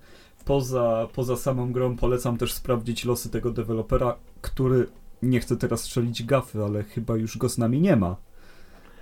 [0.46, 4.88] poza, poza samą grą polecam też sprawdzić losy tego dewelopera, który
[5.22, 8.16] nie chcę teraz strzelić gafy, ale chyba już go z nami nie ma.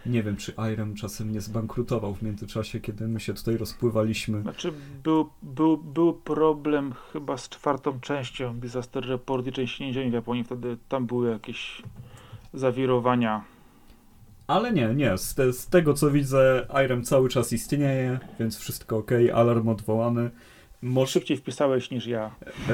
[0.05, 4.41] Nie wiem, czy Iron czasem nie zbankrutował w międzyczasie, kiedy my się tutaj rozpływaliśmy.
[4.41, 4.73] Znaczy,
[5.03, 10.43] był, był, był problem chyba z czwartą częścią Disaster Report i części Ziemi w Japonii.
[10.43, 11.81] Wtedy tam były jakieś
[12.53, 13.43] zawirowania.
[14.47, 15.17] Ale nie, nie.
[15.17, 20.31] Z, te, z tego co widzę, Iron cały czas istnieje, więc wszystko ok, alarm odwołany.
[20.83, 22.35] Mo szybciej wpisałeś niż ja.
[22.69, 22.73] E,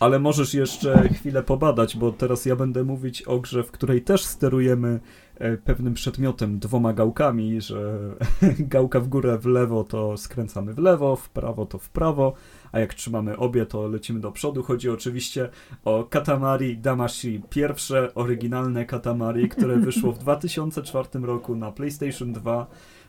[0.00, 4.24] ale możesz jeszcze chwilę pobadać, bo teraz ja będę mówić o grze, w której też
[4.24, 5.00] sterujemy
[5.38, 7.98] e, pewnym przedmiotem, dwoma gałkami, że
[8.58, 12.32] gałka w górę w lewo to skręcamy w lewo, w prawo to w prawo,
[12.72, 14.62] a jak trzymamy obie to lecimy do przodu.
[14.62, 15.48] Chodzi oczywiście
[15.84, 22.66] o Katamari Damashi, pierwsze oryginalne Katamari, które wyszło w 2004 roku na PlayStation 2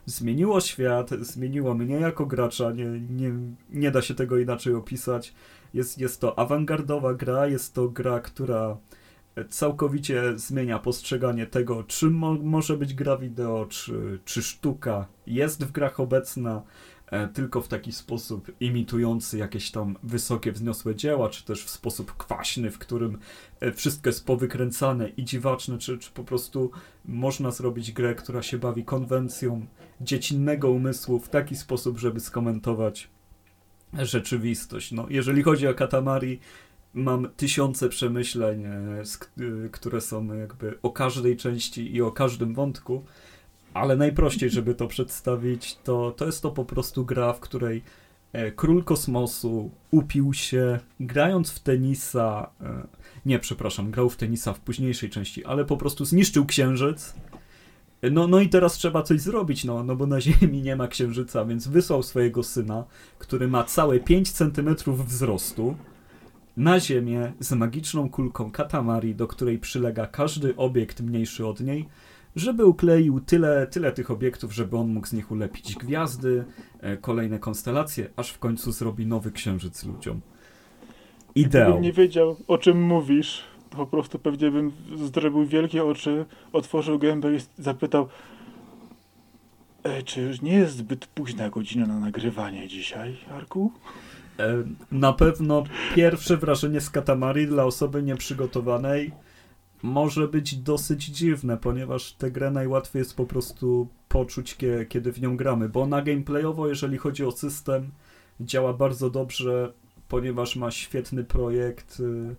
[0.07, 3.31] zmieniło świat, zmieniło mnie jako gracza, nie, nie,
[3.69, 5.33] nie da się tego inaczej opisać.
[5.73, 8.77] Jest, jest to awangardowa gra, jest to gra, która
[9.49, 15.71] całkowicie zmienia postrzeganie tego, czym mo może być gra wideo, czy, czy sztuka jest w
[15.71, 16.61] grach obecna,
[17.33, 22.71] tylko w taki sposób imitujący jakieś tam wysokie, wzniosłe dzieła, czy też w sposób kwaśny,
[22.71, 23.17] w którym
[23.59, 26.71] e, wszystko jest powykręcane i dziwaczne, czy, czy po prostu
[27.05, 29.65] można zrobić grę, która się bawi konwencją
[30.01, 33.09] dziecinnego umysłu w taki sposób, żeby skomentować
[33.93, 34.91] rzeczywistość.
[34.91, 36.39] No, jeżeli chodzi o Katamari,
[36.93, 43.05] mam tysiące przemyśleń, e, e, które są jakby o każdej części i o każdym wątku,
[43.77, 47.83] ale najprościej, żeby to przedstawić, to, to jest to po prostu gra, w której
[48.33, 52.49] e, król kosmosu upił się grając w tenisa.
[53.25, 57.13] Nie, przepraszam, grał w tenisa w późniejszej części, ale po prostu zniszczył księżyc.
[58.11, 61.45] No, no i teraz trzeba coś zrobić, no, no bo na Ziemi nie ma księżyca,
[61.45, 62.83] więc wysłał swojego syna,
[63.19, 65.75] który ma całe 5 centymetrów wzrostu
[66.57, 71.89] na Ziemię z magiczną kulką Katamari, do której przylega każdy obiekt mniejszy od niej,
[72.37, 76.45] żeby ukleił tyle, tyle tych obiektów, żeby on mógł z nich ulepić gwiazdy,
[76.79, 80.21] e, kolejne konstelacje, aż w końcu zrobi nowy księżyc ludziom.
[81.35, 81.65] Ideał.
[81.65, 84.71] Gdybym nie wiedział, o czym mówisz, po prostu pewnie bym
[85.13, 88.07] zrobił wielkie oczy, otworzył gębę i zapytał
[89.83, 93.71] e, czy już nie jest zbyt późna godzina na nagrywanie dzisiaj, Arku?
[94.39, 95.63] E, na pewno
[95.95, 99.11] pierwsze wrażenie z Katamari dla osoby nieprzygotowanej
[99.83, 104.57] może być dosyć dziwne, ponieważ tę grę najłatwiej jest po prostu poczuć,
[104.89, 107.91] kiedy w nią gramy, bo ona gameplayowo, jeżeli chodzi o system,
[108.39, 109.73] działa bardzo dobrze,
[110.07, 111.99] ponieważ ma świetny projekt.
[111.99, 112.35] Y,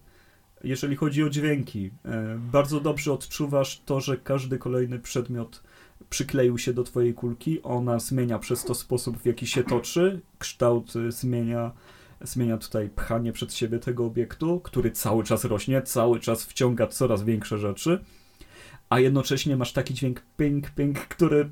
[0.65, 5.63] jeżeli chodzi o dźwięki, e, bardzo dobrze odczuwasz to, że każdy kolejny przedmiot
[6.11, 10.97] przykleił się do twojej kulki, ona zmienia przez to sposób, w jaki się toczy, kształt
[10.97, 11.73] y, zmienia,
[12.21, 17.23] zmienia tutaj pchanie przed siebie tego obiektu, który cały czas rośnie, cały czas wciąga coraz
[17.23, 18.05] większe rzeczy,
[18.91, 21.51] a jednocześnie masz taki dźwięk ping, ping, który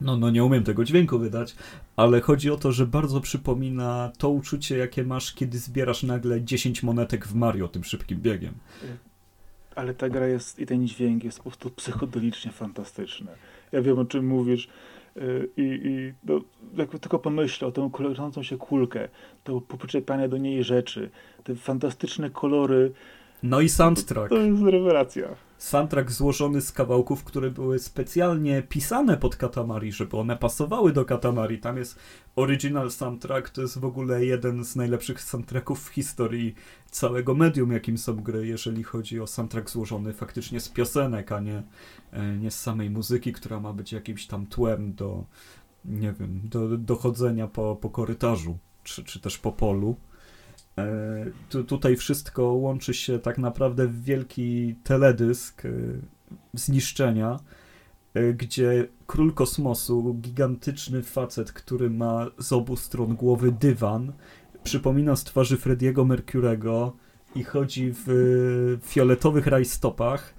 [0.00, 1.56] no, no nie umiem tego dźwięku wydać,
[1.96, 6.82] ale chodzi o to, że bardzo przypomina to uczucie, jakie masz, kiedy zbierasz nagle 10
[6.82, 8.54] monetek w Mario tym szybkim biegiem.
[9.74, 13.30] Ale ta gra jest i ten dźwięk jest po prostu psychodelicznie fantastyczny
[13.72, 14.68] ja wiem o czym mówisz.
[15.16, 16.40] Y, I, i no,
[16.76, 19.08] jakby tylko pomyślę o tę kolorzącą się kulkę,
[19.44, 21.10] to poprzyczepianie do niej rzeczy,
[21.44, 22.92] te fantastyczne kolory.
[23.42, 24.28] No i soundtrack.
[24.28, 30.16] To, to jest rewelacja soundtrack złożony z kawałków, które były specjalnie pisane pod Katamari, żeby
[30.16, 31.58] one pasowały do Katamari.
[31.58, 31.98] Tam jest
[32.36, 36.54] original soundtrack, to jest w ogóle jeden z najlepszych soundtracków w historii
[36.90, 41.62] całego medium, jakim są gry, jeżeli chodzi o soundtrack złożony faktycznie z piosenek, a nie,
[42.12, 45.24] e, nie z samej muzyki, która ma być jakimś tam tłem do,
[45.84, 49.96] nie wiem, do dochodzenia po, po korytarzu, czy, czy też po polu.
[50.78, 55.70] E, tu, tutaj wszystko łączy się tak naprawdę w wielki teledysk e,
[56.54, 57.40] zniszczenia,
[58.14, 64.12] e, gdzie król kosmosu, gigantyczny facet, który ma z obu stron głowy dywan,
[64.64, 66.96] przypomina z twarzy Frediego Mercurego
[67.34, 70.34] i chodzi w fioletowych rajstopach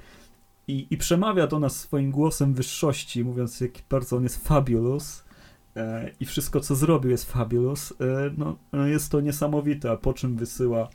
[0.67, 5.23] i, i przemawia do nas swoim głosem wyższości, mówiąc jak bardzo on jest fabulous
[6.19, 7.91] i wszystko, co zrobił, jest fabulous.
[7.91, 7.95] E,
[8.37, 10.89] no, no, jest to niesamowite, po czym wysyła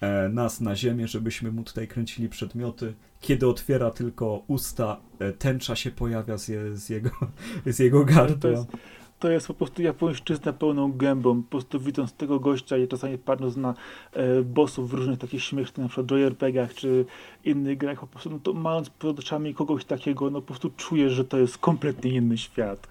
[0.00, 2.94] e, nas na ziemię, żebyśmy mu tutaj kręcili przedmioty.
[3.20, 4.96] Kiedy otwiera tylko usta,
[5.38, 7.10] tęcza się pojawia z, je, z, jego,
[7.66, 8.36] z jego gardła.
[8.40, 8.68] To jest,
[9.18, 11.42] to jest po prostu japońszczyzna pełną gębą.
[11.42, 13.74] Po prostu widząc tego gościa i czasami patrząc na
[14.12, 17.04] e, bossów w różnych takich śmiesznych, na przykład JRPG-ach czy
[17.44, 21.12] innych grach, po prostu no to mając przed oczami kogoś takiego, no po prostu czujesz,
[21.12, 22.88] że to jest kompletnie inny świat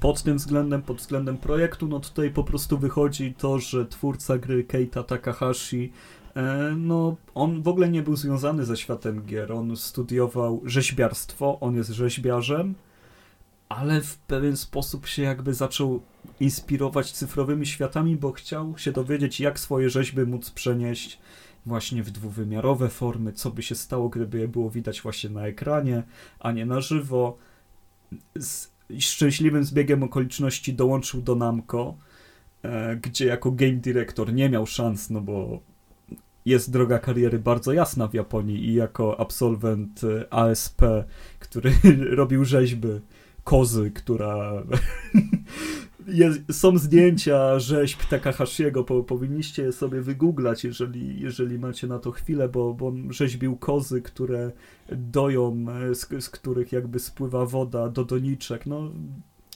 [0.00, 4.64] pod tym względem, pod względem projektu, no tutaj po prostu wychodzi to, że twórca gry
[4.64, 5.92] Keita Takahashi
[6.36, 9.52] e, no, on w ogóle nie był związany ze światem gier.
[9.52, 12.74] On studiował rzeźbiarstwo, on jest rzeźbiarzem,
[13.68, 16.00] ale w pewien sposób się jakby zaczął
[16.40, 21.18] inspirować cyfrowymi światami, bo chciał się dowiedzieć, jak swoje rzeźby móc przenieść
[21.66, 26.02] właśnie w dwuwymiarowe formy, co by się stało, gdyby je było widać właśnie na ekranie,
[26.40, 27.38] a nie na żywo.
[28.38, 31.96] Z szczęśliwym zbiegiem okoliczności dołączył do Namco,
[32.62, 35.60] e, gdzie jako game director nie miał szans, no bo
[36.44, 40.82] jest droga kariery bardzo jasna w Japonii i jako absolwent e, ASP,
[41.38, 41.72] który
[42.20, 42.88] robił rzeźby
[43.44, 44.52] kozy, która
[46.06, 52.48] jest, są zdjęcia rzeźb Takahashiego, po, powinniście sobie wygooglać, jeżeli, jeżeli macie na to chwilę,
[52.48, 54.52] bo, bo on rzeźbił kozy, które
[54.88, 58.90] doją, e, z, z których jakby spływa woda do doniczek, no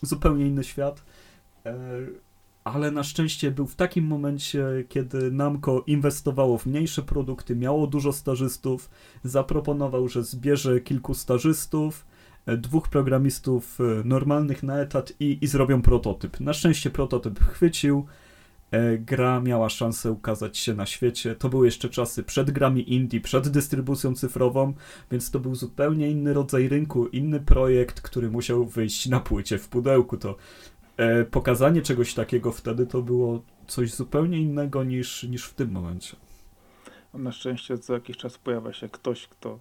[0.02, 1.04] zupełnie inny świat.
[1.66, 1.74] E,
[2.64, 8.12] ale na szczęście był w takim momencie, kiedy Namco inwestowało w mniejsze produkty, miało dużo
[8.12, 8.90] stażystów,
[9.24, 12.06] zaproponował, że zbierze kilku stażystów,
[12.46, 16.40] dwóch programistów e, normalnych na etat i, i zrobią prototyp.
[16.40, 18.06] Na szczęście prototyp chwycił,
[18.70, 21.34] e, gra miała szansę ukazać się na świecie.
[21.34, 24.74] To były jeszcze czasy przed grami indie, przed dystrybucją cyfrową,
[25.10, 29.68] więc to był zupełnie inny rodzaj rynku, inny projekt, który musiał wyjść na płycie w
[29.68, 30.16] pudełku.
[30.16, 30.36] To
[30.96, 36.16] e, pokazanie czegoś takiego wtedy to było coś zupełnie innego niż, niż w tym momencie.
[37.14, 39.58] Na szczęście co jakiś czas pojawia się ktoś, kto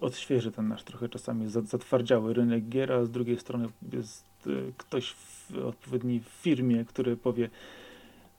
[0.00, 5.12] odświeży ten nasz trochę czasami zatwardziały rynek gier, a z drugiej strony jest y, ktoś
[5.12, 7.50] w odpowiedniej firmie, który powie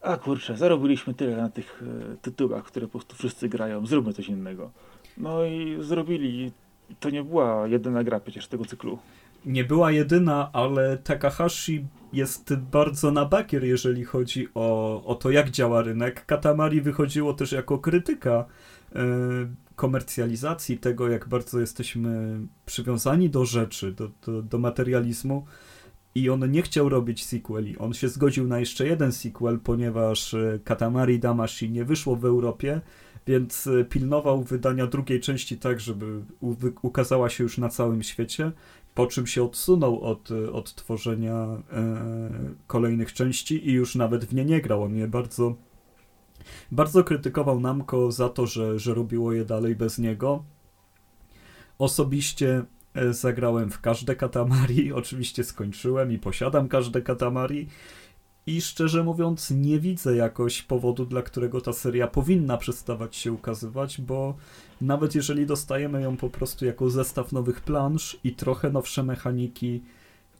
[0.01, 4.27] a kurczę, zarobiliśmy tyle na tych y, tytułach, które po prostu wszyscy grają, zróbmy coś
[4.27, 4.71] innego.
[5.17, 6.51] No i zrobili.
[6.99, 8.99] To nie była jedyna gra przecież tego cyklu
[9.45, 15.49] nie była jedyna, ale Takahashi jest bardzo na bakier, jeżeli chodzi o, o to, jak
[15.49, 16.25] działa rynek.
[16.25, 18.45] Katamari wychodziło też jako krytyka
[18.95, 18.99] e,
[19.79, 25.45] komercjalizacji tego, jak bardzo jesteśmy przywiązani do rzeczy, do, do, do materializmu.
[26.15, 27.77] I on nie chciał robić sequeli.
[27.77, 32.81] On się zgodził na jeszcze jeden sequel, ponieważ e, Katamari Damashi nie wyszło w Europie,
[33.27, 36.21] więc e, pilnował wydania drugiej części tak, żeby
[36.81, 38.51] ukazała się już na całym świecie
[38.93, 41.99] po czym się odsunął od, od tworzenia e,
[42.67, 44.83] kolejnych części i już nawet w nie nie grał.
[44.83, 45.55] On je bardzo,
[46.71, 50.43] bardzo krytykował Namco za to, że, że robiło je dalej bez niego.
[51.79, 52.63] Osobiście
[52.93, 57.67] e, zagrałem w każde Katamari, oczywiście skończyłem i posiadam każde Katamari
[58.49, 64.01] i szczerze mówiąc nie widzę jakoś powodu, dla którego ta seria powinna przestawać się ukazywać,
[64.01, 64.35] bo
[64.81, 69.81] nawet jeżeli dostajemy ją po prostu jako zestaw nowych plansz i trochę nowsze mechaniki,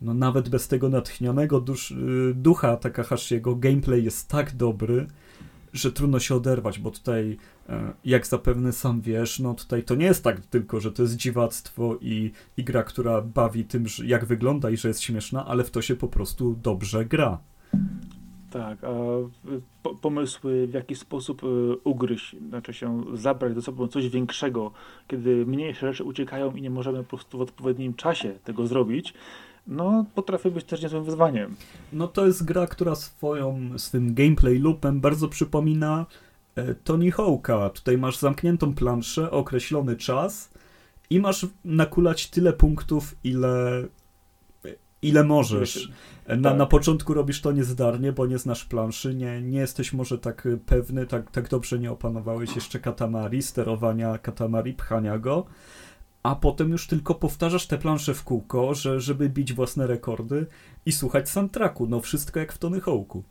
[0.02, 5.08] no nawet bez tego natchnionego dusz, y, ducha Takahashiego gameplay jest tak dobry,
[5.74, 7.38] że trudno się oderwać, bo tutaj,
[7.70, 11.16] e, jak zapewne sam wiesz, no tutaj to nie jest tak tylko, że to jest
[11.16, 15.72] dziwactwo i, i gra, która bawi tym, jak wygląda i że jest śmieszna, ale w
[15.72, 17.40] to się po prostu dobrze gra.
[18.52, 18.90] Tak, a
[19.84, 24.72] po, pomysły w jaki sposób y, ugryźć, znaczy się zabrać ze sobą coś większego,
[25.08, 29.14] kiedy mniejsze rzeczy uciekają i nie możemy po prostu w odpowiednim czasie tego zrobić,
[29.68, 31.56] no potrafi być też niezłym wyzwaniem.
[31.94, 36.06] No to jest gra, która swoją, swym gameplay loopem bardzo przypomina
[36.56, 37.70] e, Tony Hawk'a.
[37.70, 40.50] Tutaj masz zamkniętą planszę, określony czas
[41.10, 43.84] i masz nakulać tyle punktów, ile
[45.02, 45.90] ile możesz.
[46.28, 46.58] Na, tak.
[46.58, 51.06] na początku robisz to niezdarnie, bo nie znasz planszy, nie, nie jesteś może tak pewny,
[51.06, 55.46] tak, tak dobrze nie opanowałeś jeszcze katamari, sterowania katamari, pchania go,
[56.24, 60.46] a potem już tylko powtarzasz te plansze w kółko, że, żeby bić własne rekordy
[60.86, 61.88] i słuchać soundtracku.
[61.88, 63.22] No wszystko jak w Tony Hawk'u.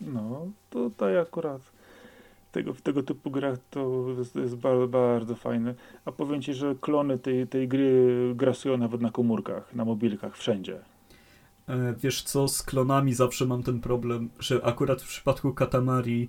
[0.00, 1.62] No, tutaj akurat
[2.52, 5.74] tego, w tego typu grach to jest, jest bardzo, bardzo fajne.
[6.04, 10.78] A powiem Ci, że klony tej, tej gry grasują nawet na komórkach, na mobilkach, wszędzie.
[11.68, 16.28] E, wiesz co, z klonami zawsze mam ten problem, że akurat w przypadku Katamari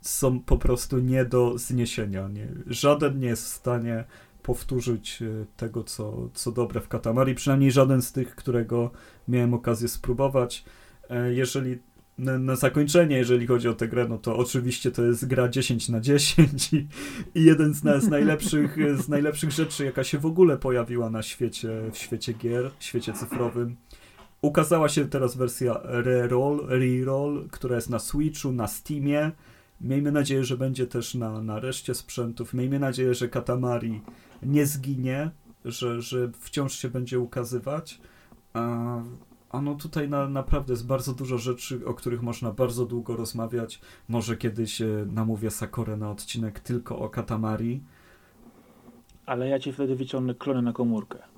[0.00, 2.28] są po prostu nie do zniesienia.
[2.28, 2.48] Nie?
[2.66, 4.04] Żaden nie jest w stanie
[4.44, 8.90] powtórzyć e, tego, co, co dobre w Katamari, przynajmniej żaden z tych, którego
[9.28, 10.64] miałem okazję spróbować.
[11.10, 11.78] E, jeżeli
[12.18, 15.88] na, na, zakończenie, jeżeli chodzi o tę grę, no to oczywiście to jest gra 10
[15.88, 16.86] na 10 i,
[17.34, 21.68] i jeden z, z, najlepszych, z najlepszych rzeczy, jaka się w ogóle pojawiła na świecie,
[21.92, 23.76] w świecie gier, w świecie cyfrowym.
[24.42, 29.30] Ukazała się teraz wersja Reroll, Reroll, która jest na Switchu, na Steamie.
[29.80, 32.54] Miejmy nadzieję, że będzie też na, na reszcie sprzętów.
[32.54, 34.00] Miejmy nadzieję, że Katamari
[34.42, 35.30] nie zginie,
[35.64, 38.00] że, że wciąż się będzie ukazywać.
[38.52, 43.80] A, no tutaj na, naprawdę jest bardzo dużo rzeczy, o których można bardzo długo rozmawiać.
[44.08, 47.82] Może kiedyś e, namówię Sakorę na odcinek tylko o Katamari.
[49.26, 51.33] Ale ja ci wtedy wyciągnę klony na komórkę.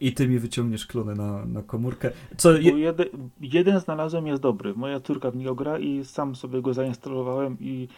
[0.00, 2.10] I ty mi wyciągniesz klony na, na komórkę.
[2.36, 2.78] Co je...
[2.78, 3.06] jeden,
[3.40, 4.74] jeden znalazłem jest dobry.
[4.74, 7.88] Moja córka w niego gra i sam sobie go zainstalowałem i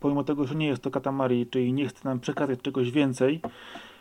[0.00, 3.40] pomimo tego, że nie jest to Katamari, czyli nie chce nam przekazać czegoś więcej,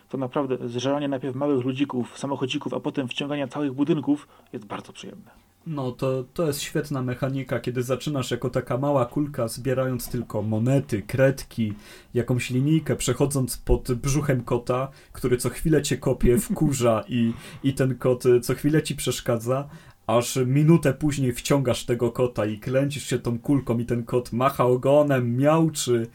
[0.10, 5.32] to naprawdę zżeranie najpierw małych ludzików, samochodzików, a potem wciągania całych budynków jest bardzo przyjemne.
[5.68, 11.02] No, to, to jest świetna mechanika, kiedy zaczynasz jako taka mała kulka, zbierając tylko monety,
[11.02, 11.74] kredki,
[12.14, 17.98] jakąś linijkę, przechodząc pod brzuchem kota, który co chwilę cię kopie, wkurza i, i ten
[17.98, 19.70] kot co chwilę ci przeszkadza,
[20.08, 24.66] aż minutę później wciągasz tego kota i klęcisz się tą kulką i ten kot macha
[24.66, 26.08] ogonem, miałczy,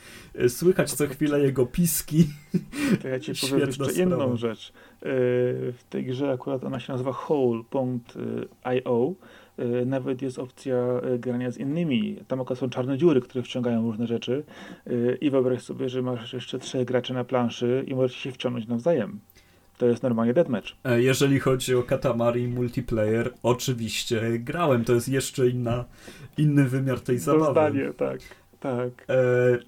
[0.48, 2.26] słychać co chwilę jego piski.
[3.02, 4.00] To ja ci powiem jeszcze sprawa.
[4.02, 4.72] inną rzecz.
[4.72, 5.02] E,
[5.72, 9.14] w tej grze akurat ona się nazywa Hole.io y,
[9.86, 12.16] nawet jest opcja y, grania z innymi.
[12.28, 14.44] Tam akurat są czarne dziury, które wciągają różne rzeczy
[14.86, 18.66] y, i wyobraź sobie, że masz jeszcze trzech graczy na planszy i możesz się wciągnąć
[18.68, 19.20] nawzajem.
[19.78, 20.68] To jest normalnie deathmatch.
[20.84, 24.84] E, jeżeli chodzi o Katamari multiplayer, oczywiście grałem.
[24.84, 25.84] To jest jeszcze inna,
[26.38, 27.52] inny wymiar tej zabawy.
[27.52, 28.20] Zdanie, tak.
[28.60, 28.90] Tak.
[29.08, 29.14] E,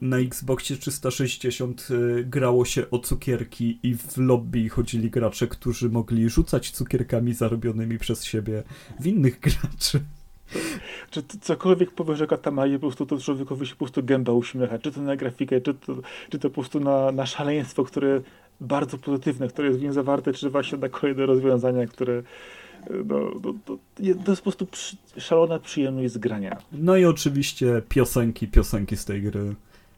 [0.01, 6.31] na Xboxie 360 e, grało się o cukierki i w lobby chodzili gracze, którzy mogli
[6.31, 8.63] rzucać cukierkami zarobionymi przez siebie
[9.01, 10.01] w innych graczy.
[11.11, 14.79] Czy cokolwiek powiesz o Katamari, po prostu to człowiekowi się po prostu gęba uśmiecha.
[14.79, 15.95] Czy to na grafikę, czy to,
[16.31, 18.21] czy to po prostu na, na szaleństwo, które
[18.61, 22.23] bardzo pozytywne, które jest w nim zawarte, czy właśnie na kolejne rozwiązania, które
[23.05, 26.63] no, no, to, to jest po prostu przy, szalona przyjemność grania.
[26.73, 29.55] No i oczywiście piosenki, piosenki z tej gry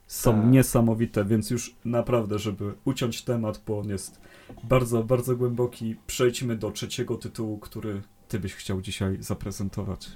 [0.07, 0.51] są tak.
[0.51, 4.21] niesamowite, więc już naprawdę, żeby uciąć temat, bo on jest
[4.65, 10.09] bardzo, bardzo głęboki, przejdźmy do trzeciego tytułu, który ty byś chciał dzisiaj zaprezentować.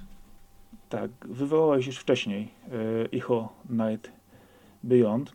[0.89, 2.47] Tak, wywołałeś już wcześniej
[3.11, 4.11] y, Echo Night
[4.83, 5.33] Beyond.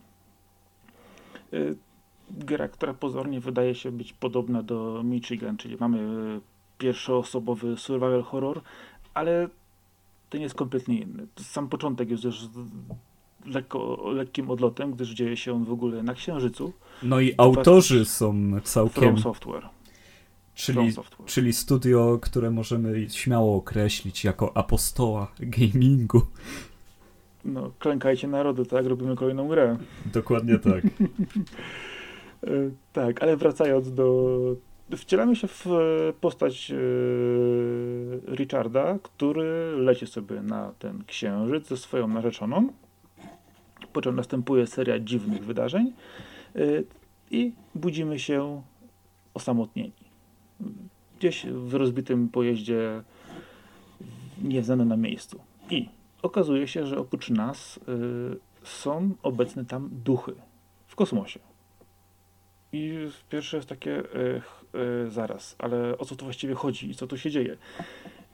[1.53, 1.77] Y,
[2.31, 6.01] gra, która pozornie wydaje się być podobna do Michigan, czyli mamy
[6.79, 8.61] pierwszoosobowy survival horror,
[9.15, 9.49] ale
[10.31, 11.27] ten jest kompletnie inny.
[11.41, 12.49] Sam początek jest już
[13.47, 16.73] lekko, lekkim odlotem, gdyż dzieje się on w ogóle na Księżycu.
[17.03, 19.03] No i autorzy są całkiem...
[19.03, 19.69] From Software.
[20.55, 21.29] Czyli, Software.
[21.29, 26.23] czyli studio, które możemy śmiało określić jako apostoła gamingu.
[27.45, 28.87] No, klękajcie narody, tak?
[28.87, 29.77] Robimy kolejną grę.
[30.13, 30.85] Dokładnie tak.
[32.47, 34.39] E, tak, ale wracając do
[34.93, 36.77] wcielamy się w e, postać e,
[38.37, 42.69] Richarda, który leci sobie na ten księżyc ze swoją narzeczoną.
[43.93, 45.93] Po czym następuje seria dziwnych wydarzeń
[46.57, 46.61] e,
[47.31, 48.63] i budzimy się
[49.35, 49.93] osamotnieni.
[51.19, 53.03] Gdzieś w rozbitym pojeździe
[54.43, 55.41] nieznane na miejscu.
[55.71, 55.89] I
[56.23, 57.81] okazuje się, że oprócz nas
[58.63, 60.35] są obecne tam duchy
[60.87, 61.41] w kosmosie.
[62.73, 64.03] I pierwsze jest takie,
[65.09, 67.57] zaraz, ale o co tu właściwie chodzi i co tu się dzieje?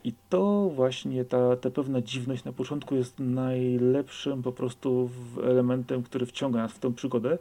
[0.04, 5.10] I to właśnie ta, ta pewna dziwność na początku jest najlepszym po prostu
[5.44, 7.38] elementem, który wciąga nas w tę przygodę,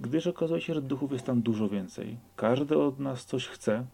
[0.00, 2.16] gdyż okazuje się, że duchów jest tam dużo więcej.
[2.36, 3.84] Każdy od nas coś chce,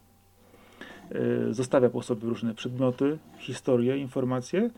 [1.11, 4.69] e, zostawia po sobie różne przedmioty, historie, informacje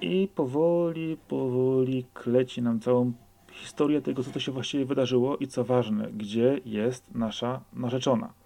[0.00, 3.12] i powoli, powoli kleci nam całą
[3.52, 8.41] historię tego, co to się właściwie wydarzyło i co ważne, gdzie jest nasza narzeczona.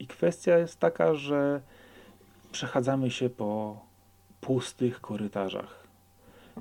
[0.00, 1.60] I kwestia jest taka, że
[2.52, 3.80] przechadzamy się po
[4.40, 5.86] pustych korytarzach,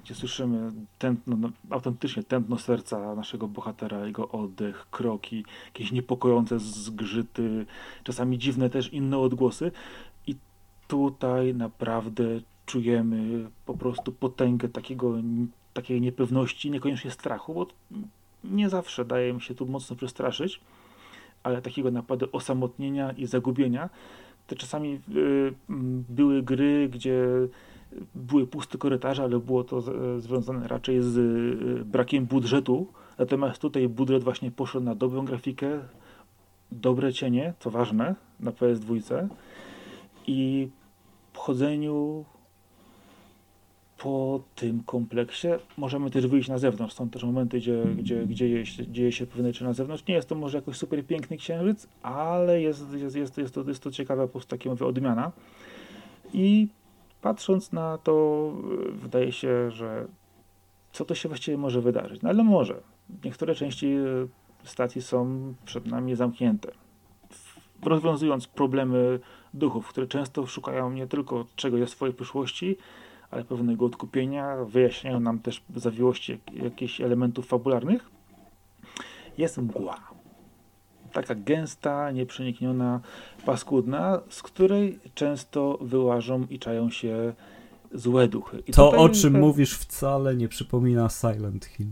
[0.04, 7.66] gdzie słyszymy tętno, no, autentycznie tętno serca naszego bohatera, jego oddech, kroki, jakieś niepokojące zgrzyty,
[8.04, 9.72] czasami dziwne też inne odgłosy.
[10.28, 10.36] I
[10.88, 12.24] tutaj naprawdę
[12.66, 15.14] czujemy po prostu potęgę takiego
[15.74, 17.68] takiej niepewności, niekoniecznie strachu, bo
[18.44, 20.62] nie zawsze daje mi się tu mocno przestraszyć,
[21.44, 23.90] ale takiego napadu osamotnienia i zagubienia.
[24.48, 25.54] Te czasami y,
[26.10, 27.26] były gry, gdzie
[28.16, 29.82] były puste korytarze, ale było to
[30.22, 32.88] związane raczej z y, brakiem budżetu.
[33.18, 35.80] Natomiast tutaj budżet właśnie poszedł na dobrą grafikę,
[36.72, 39.28] dobre cienie, co ważne, na PS2
[40.28, 40.70] i
[41.34, 42.26] chodzeniu
[44.00, 45.48] po tym kompleksie
[45.78, 46.96] możemy też wyjść na zewnątrz.
[46.96, 50.08] Są też momenty, gdzie, gdzie, gdzie dzieje, się, dzieje się pewne rzeczy na zewnątrz.
[50.08, 53.84] Nie jest to może jakoś super piękny księżyc, ale jest, jest, jest, jest, to, jest
[53.84, 55.32] to ciekawa po prostu taka mówię, odmiana.
[56.34, 56.68] I
[57.22, 58.54] patrząc na to,
[58.92, 60.08] wydaje się, że
[60.92, 62.22] co to się właściwie może wydarzyć.
[62.22, 62.82] No ale może.
[63.24, 63.96] Niektóre części
[64.64, 66.72] stacji są przed nami zamknięte.
[67.84, 69.20] Rozwiązując problemy
[69.54, 72.78] duchów, które często szukają nie tylko czego jest w swojej przyszłości,
[73.32, 78.10] ale pewnego odkupienia, wyjaśniają nam też zawiłości jakichś elementów fabularnych,
[79.38, 79.98] jest mgła.
[81.12, 83.00] Taka gęsta, nieprzenikniona,
[83.46, 87.34] paskudna, z której często wyłażą i czają się
[87.94, 88.64] złe duchy.
[88.68, 91.88] I to, o czym mówisz, wcale nie przypomina Silent Hill.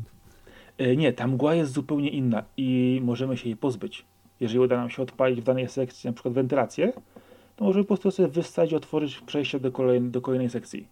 [0.78, 4.06] E, nie, ta mgła jest zupełnie inna i możemy się jej pozbyć.
[4.40, 6.94] Jeżeli uda nam się odpalić w danej sekcji na przykład wentylację,
[7.56, 9.72] to możemy po prostu sobie wystać i otworzyć przejście do,
[10.02, 10.88] do kolejnej sekcji.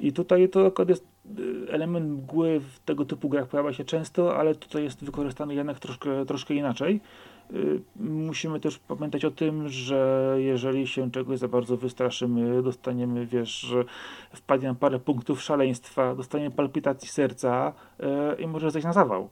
[0.00, 1.04] I tutaj to jest
[1.38, 5.78] y, element mgły w tego typu grach pojawia się często, ale tutaj jest wykorzystany jednak
[5.78, 7.00] troszkę, troszkę inaczej.
[7.54, 13.60] Y, musimy też pamiętać o tym, że jeżeli się czegoś za bardzo wystraszymy, dostaniemy, wiesz,
[13.60, 13.84] że
[14.32, 17.72] wpadnie nam parę punktów szaleństwa, dostaniemy palpitacji serca
[18.38, 19.28] y, i może zejść na zawał.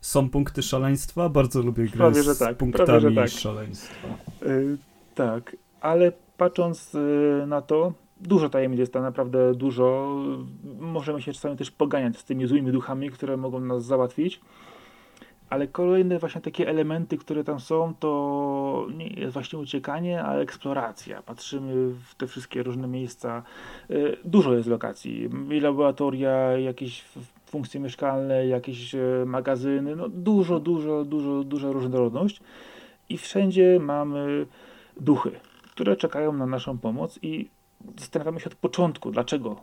[0.00, 1.28] Są punkty szaleństwa?
[1.28, 3.30] Bardzo lubię grać prawie, że tak, z punktami prawie, tak.
[3.30, 4.08] szaleństwa.
[5.14, 6.96] tak, ale patrząc
[7.46, 10.16] na to, Dużo tajemnic jest tam, naprawdę dużo.
[10.78, 14.40] Możemy się czasami też poganiać z tymi złymi duchami, które mogą nas załatwić.
[15.50, 21.22] Ale kolejne właśnie takie elementy, które tam są, to nie jest właśnie uciekanie, ale eksploracja.
[21.22, 23.42] Patrzymy w te wszystkie różne miejsca.
[23.90, 25.30] Y, dużo jest lokacji.
[25.50, 27.04] I laboratoria, jakieś
[27.46, 29.96] funkcje mieszkalne, jakieś e, magazyny.
[29.96, 32.40] No dużo, dużo, dużo, duża różnorodność.
[33.08, 34.46] I wszędzie mamy
[35.00, 35.30] duchy,
[35.70, 37.48] które czekają na naszą pomoc i
[37.98, 39.56] zastanawiamy się od początku, dlaczego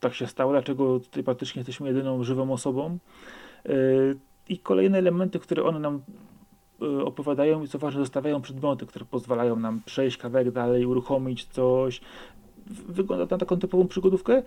[0.00, 2.98] tak się stało, dlaczego tutaj praktycznie jesteśmy jedyną żywą osobą.
[3.66, 3.72] E,
[4.48, 6.02] I kolejne elementy, które one nam
[6.82, 12.00] e, opowiadają i co ważne, zostawiają przedmioty, które pozwalają nam przejść kawałek dalej, uruchomić coś.
[12.88, 14.42] Wygląda to na taką typową przygodówkę,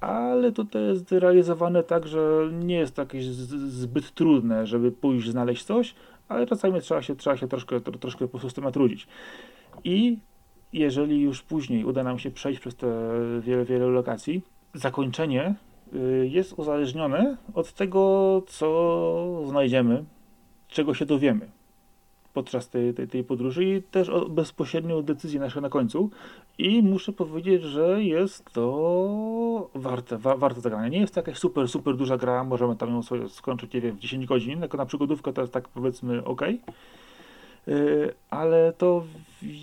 [0.00, 5.64] ale to jest realizowane tak, że nie jest to jakieś zbyt trudne, żeby pójść znaleźć
[5.64, 5.94] coś,
[6.28, 9.06] ale czasami trzeba się, trzeba się troszkę, troszkę po prostu natrudzić.
[9.84, 10.18] I
[10.74, 12.86] jeżeli już później uda nam się przejść przez te
[13.40, 14.42] wiele, wiele lokacji,
[14.74, 15.54] zakończenie
[15.94, 20.04] y, jest uzależnione od tego, co znajdziemy,
[20.68, 21.48] czego się dowiemy
[22.32, 26.10] podczas tej, tej, tej podróży i też bezpośrednio decyzje nasze na końcu.
[26.58, 30.88] I muszę powiedzieć, że jest to warte, wa, warte zagrania.
[30.88, 33.96] Nie jest to jakaś super, super duża gra, możemy tam ją sobie skończyć, nie wiem,
[33.96, 36.42] w 10 godzin, jako na przygodówkę to jest tak powiedzmy ok.
[37.66, 39.04] Yy, ale to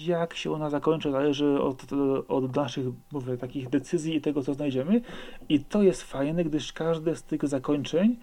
[0.06, 1.84] jak się ona zakończy zależy od,
[2.28, 5.02] od naszych mówię, takich decyzji i tego, co znajdziemy.
[5.50, 8.16] I to jest fajne, gdyż każde z tych zakończeń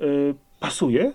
[0.00, 1.12] yy, pasuje,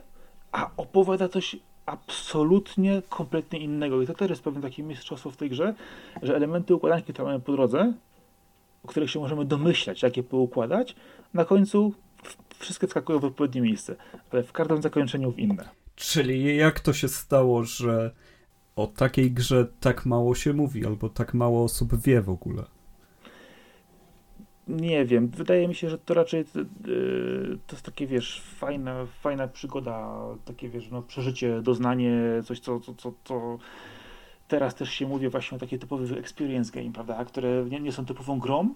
[0.52, 1.56] a opowiada coś
[1.86, 4.02] absolutnie kompletnie innego.
[4.02, 5.74] I to też jest pewne takie mistrzostwo w tej grze,
[6.22, 7.94] że elementy układanki, które mamy po drodze,
[8.84, 10.96] o których się możemy domyślać, jak je poukładać,
[11.34, 11.94] na końcu
[12.60, 13.96] wszystkie wskakują w odpowiednie miejsce,
[14.32, 15.70] ale w każdym zakończeniu w inne.
[15.98, 18.12] Czyli jak to się stało, że
[18.76, 22.64] o takiej grze tak mało się mówi, albo tak mało osób wie w ogóle?
[24.68, 29.48] nie wiem, wydaje mi się, że to raczej yy, to jest takie, wiesz, fajna, fajna
[29.48, 30.10] przygoda,
[30.46, 32.14] takie, wiesz, no, przeżycie, doznanie,
[32.46, 33.58] coś, co, co, co, co
[34.48, 38.06] teraz też się mówi właśnie o takie typowe experience game, prawda, które nie, nie są
[38.06, 38.70] typową grą,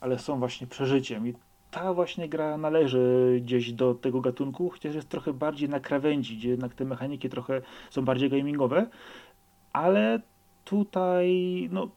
[0.00, 1.28] ale są właśnie przeżyciem.
[1.28, 1.34] I
[1.74, 6.48] ta właśnie gra należy gdzieś do tego gatunku, chociaż jest trochę bardziej na krawędzi, gdzie
[6.48, 8.86] jednak te mechaniki trochę są bardziej gamingowe,
[9.72, 10.20] ale
[10.64, 11.28] tutaj,
[11.72, 11.88] no,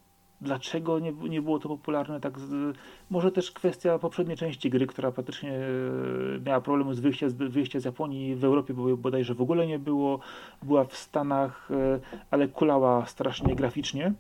[0.42, 2.78] dlaczego nie, nie było to popularne tak z,
[3.10, 7.80] może też kwestia poprzedniej części gry, która praktycznie e, miała problemy z wyjściem z, wyjścia
[7.80, 10.20] z Japonii w Europie bo bodajże w ogóle nie było
[10.64, 12.00] była w Stanach, e,
[12.32, 14.14] ale kulała strasznie graficznie.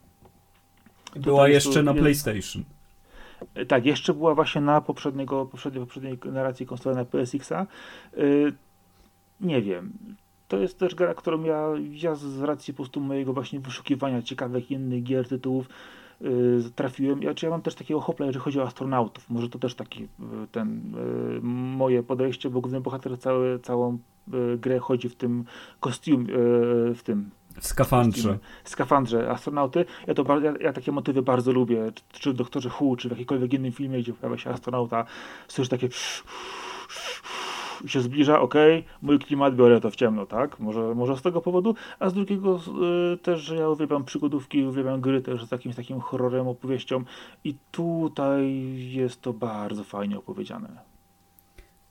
[1.15, 2.76] Była jeszcze na jest, PlayStation
[3.67, 7.65] tak, jeszcze była właśnie na poprzedniego, poprzedniej, poprzedniej generacji konsoli na PSX-a
[9.41, 9.93] nie wiem
[10.47, 14.71] to jest też gra, którą ja, ja z racji po prostu mojego właśnie wyszukiwania ciekawych
[14.71, 15.69] innych gier, tytułów
[16.21, 17.23] Y, trafiłem.
[17.23, 19.29] Ja, czy ja mam też takiego hopla, jeżeli chodzi o astronautów.
[19.29, 20.07] Może to też taki y,
[20.51, 20.95] ten
[21.37, 21.39] y,
[21.77, 23.97] moje podejście, bo główny bohater cały, całą
[24.57, 25.43] grę chodzi w tym
[25.79, 26.27] kostium,
[26.95, 27.29] w tym
[27.59, 28.37] w skafandrze.
[28.63, 29.85] W skafandrze astronauty.
[30.07, 31.91] Ja, to, ja, ja, takie motywy bardzo lubię.
[32.11, 35.05] Czy, w Doktorze Hu, czy w jakikolwiek innym filmie, gdzie pojawia się astronauta.
[35.47, 35.89] Słyszę takie
[37.85, 38.53] się zbliża, ok,
[39.01, 40.59] mój klimat, biorę to w ciemno, tak?
[40.59, 42.59] Może, może z tego powodu, a z drugiego
[43.13, 47.03] y, też, że ja uwielbiam przygodówki, uwielbiam gry też z jakimś takim horrorem, opowieścią
[47.43, 50.69] i tutaj jest to bardzo fajnie opowiedziane.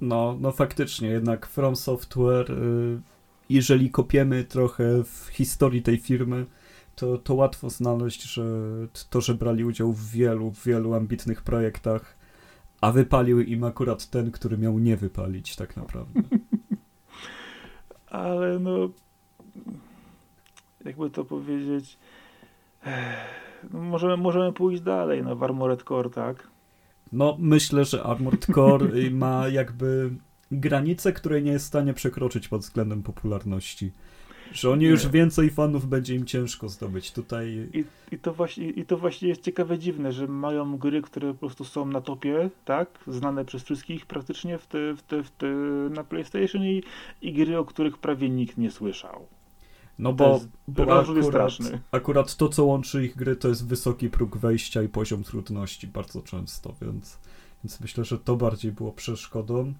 [0.01, 3.01] No, no faktycznie, jednak From Software, y,
[3.49, 6.47] jeżeli kopiemy trochę w historii tej firmy,
[6.95, 8.45] to, to łatwo znaleźć, że
[9.11, 12.17] to, że brali udział w wielu, wielu ambitnych projektach,
[12.81, 16.23] a wypalił im akurat ten, który miał nie wypalić, tak naprawdę.
[18.07, 18.89] Ale no.
[20.85, 21.99] Jakby to powiedzieć.
[23.73, 26.49] No możemy, możemy pójść dalej, no, w Armored Core, tak?
[27.13, 30.11] No, myślę, że Armored Core ma jakby
[30.51, 33.93] granicę, której nie jest w stanie przekroczyć pod względem popularności.
[34.53, 37.13] Że oni już więcej fanów będzie im ciężko zdobyć.
[37.13, 37.69] Tutaj.
[37.73, 37.85] I,
[38.15, 41.65] i, to właśnie, I to właśnie jest ciekawe, dziwne, że mają gry, które po prostu
[41.65, 42.89] są na topie, tak?
[43.07, 45.47] Znane przez wszystkich praktycznie w te, w te, w te,
[45.91, 46.83] na PlayStation i,
[47.23, 49.27] i gry, o których prawie nikt nie słyszał.
[49.99, 51.49] No bo, bo akurat,
[51.91, 56.23] akurat to, co łączy ich gry, to jest wysoki próg wejścia i poziom trudności bardzo
[56.23, 57.19] często, więc,
[57.65, 59.75] więc myślę, że to bardziej było przeszkodą.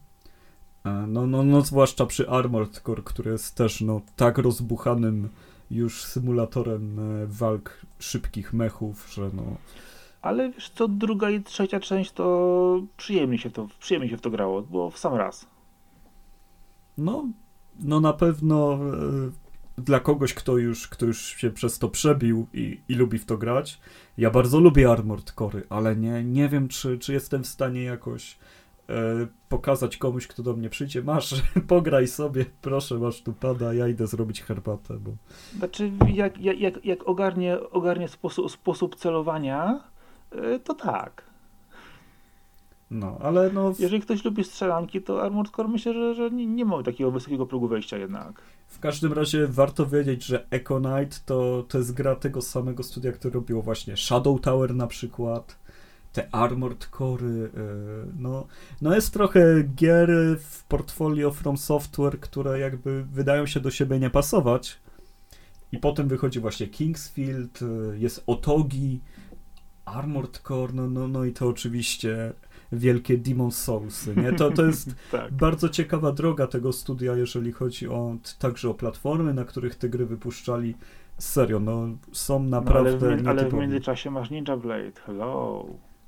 [0.87, 5.29] E, no, no, no zwłaszcza przy Armored Core, który jest też no, tak rozbuchanym
[5.71, 9.43] już symulatorem e, walk szybkich mechów, że no...
[10.23, 14.31] Ale wiesz co, druga i trzecia część to przyjemnie się to, przyjemnie się w to
[14.31, 15.47] grało, było w sam raz.
[16.99, 17.27] No,
[17.81, 18.79] no na pewno
[19.79, 23.25] e, dla kogoś, kto już, kto już się przez to przebił i, i lubi w
[23.25, 23.81] to grać,
[24.19, 28.39] ja bardzo lubię Armored Core, ale nie, nie wiem, czy, czy jestem w stanie jakoś
[29.49, 31.35] pokazać komuś, kto do mnie przyjdzie, masz,
[31.69, 35.11] pograj sobie, proszę, masz tu pada, ja idę zrobić herbatę, bo...
[35.59, 39.81] Znaczy, jak, jak, jak, ogarnie, ogarnie sposób, sposób celowania,
[40.33, 41.27] e, to tak.
[42.91, 43.73] No, ale no...
[43.79, 47.47] Jeżeli ktoś lubi strzelanki, to Armored Core myślę, że, że nie, nie ma takiego wysokiego
[47.47, 48.43] progu wejścia jednak.
[48.67, 53.13] W każdym razie warto wiedzieć, że Echo Knight to, to jest gra tego samego studia,
[53.13, 55.59] które robiło właśnie Shadow Tower na przykład,
[56.17, 57.51] te Armored Core, yy,
[58.19, 58.47] no,
[58.83, 60.11] no jest trochę gier
[60.41, 64.79] w portfolio From Software, które jakby wydają się do siebie nie pasować
[65.73, 69.01] i potem wychodzi właśnie Kingsfield, yy, jest Otogi,
[69.85, 72.33] Armored Core, no, no, no i to oczywiście
[72.73, 74.33] wielkie Demon Soulsy, nie?
[74.33, 75.33] To, to jest tak.
[75.33, 80.07] bardzo ciekawa droga tego studia, jeżeli chodzi o także o platformy, na których te gry
[80.07, 80.75] wypuszczali.
[81.19, 85.67] Serio, no są naprawdę no, ale, w, ale w międzyczasie masz Ninja Blade, hello.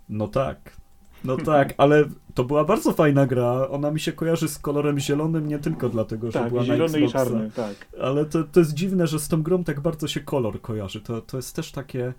[0.09, 0.77] No tak,
[1.25, 2.05] no tak, ale
[2.35, 3.69] to była bardzo fajna gra.
[3.69, 6.99] Ona mi się kojarzy z kolorem zielonym nie tylko dlatego, że tak, była zielony na
[6.99, 7.75] Xboxa, i czarny, tak.
[8.03, 11.01] Ale to, to jest dziwne, że z tą grą tak bardzo się kolor kojarzy.
[11.01, 12.13] To, to jest też takie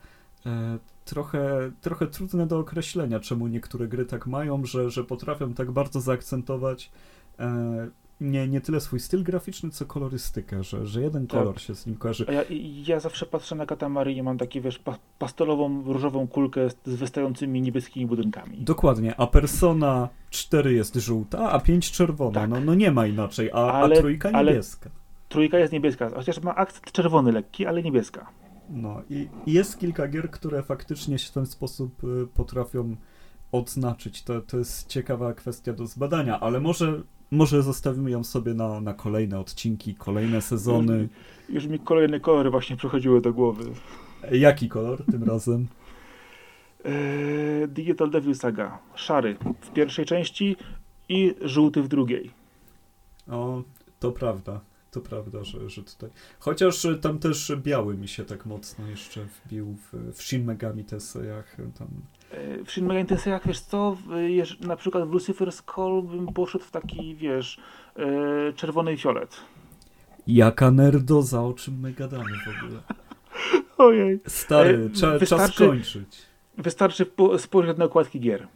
[0.45, 5.71] e, trochę, trochę trudne do określenia, czemu niektóre gry tak mają, że, że potrafią tak
[5.71, 6.91] bardzo zaakcentować
[7.39, 7.87] e,
[8.21, 11.39] nie, nie tyle swój styl graficzny, co kolorystykę, że, że jeden tak.
[11.39, 12.25] kolor się z nim kojarzy.
[12.31, 12.43] Ja,
[12.87, 16.95] ja zawsze patrzę na Katamari i mam taki, wiesz, pa, pastelową, różową kulkę z, z
[16.95, 18.57] wystającymi niebieskimi budynkami.
[18.57, 22.41] Dokładnie, a Persona 4 jest żółta, a 5 czerwona.
[22.41, 22.49] Tak.
[22.49, 24.89] No, no nie ma inaczej, a, ale, a trójka niebieska.
[25.29, 28.31] Trójka jest niebieska, chociaż ma akcent czerwony lekki, ale niebieska.
[28.69, 32.95] No i jest kilka gier, które faktycznie się w ten sposób y, potrafią
[33.51, 34.23] odznaczyć.
[34.23, 37.01] To, to jest ciekawa kwestia do zbadania, ale może,
[37.31, 41.07] może zostawimy ją sobie na, na kolejne odcinki, kolejne sezony.
[41.49, 43.63] Już, już mi kolejne kolory właśnie przychodziły do głowy.
[44.31, 45.67] Jaki kolor tym razem?
[46.85, 48.79] Eee, Digital Devil Saga.
[48.95, 50.55] Szary w pierwszej części
[51.09, 52.31] i żółty w drugiej.
[53.27, 53.63] O,
[53.99, 54.59] to prawda.
[54.91, 56.09] To prawda, że, że tutaj.
[56.39, 61.57] Chociaż tam też biały mi się tak mocno jeszcze wbił w, w Shin Megami Tenseiach.
[61.79, 61.87] Tam.
[62.31, 63.97] E, w Shin Megami Tenseiach, wiesz co,
[64.61, 67.59] na przykład w Lucifer's Call bym poszedł w taki, wiesz,
[67.95, 69.37] e, czerwony i fiolet.
[70.27, 72.79] Jaka nerdoza, o czym my gadamy w ogóle.
[73.77, 74.19] Ojej.
[74.27, 74.89] Stary,
[75.21, 76.21] e, czas kończyć.
[76.57, 77.05] Wystarczy
[77.37, 78.47] spojrzeć na okładki gier.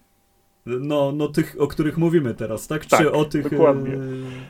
[0.65, 2.85] No, no tych, o których mówimy teraz, tak?
[2.85, 3.93] tak Czy o tych, dokładnie.
[3.93, 3.99] E,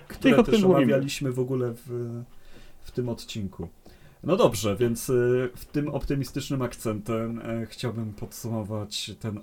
[0.07, 1.43] które tych, też omawialiśmy mówimy.
[1.43, 2.21] w ogóle w,
[2.81, 3.67] w tym odcinku.
[4.23, 5.13] No dobrze, więc e,
[5.55, 9.39] w tym optymistycznym akcentem e, chciałbym podsumować ten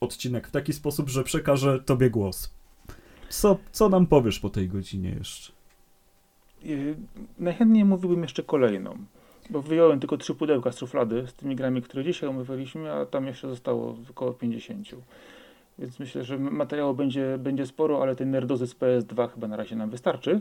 [0.00, 2.54] odcinek w taki sposób, że przekażę tobie głos.
[3.28, 5.52] Co, co nam powiesz po tej godzinie jeszcze?
[7.38, 8.96] Najchętniej mówiłbym jeszcze kolejną,
[9.50, 13.26] bo wyjąłem tylko trzy pudełka z szuflady z tymi grami, które dzisiaj omawialiśmy, a tam
[13.26, 14.88] jeszcze zostało około 50.
[15.78, 19.76] Więc myślę, że materiału będzie, będzie sporo, ale ten nerdozy z PS2 chyba na razie
[19.76, 20.40] nam wystarczy.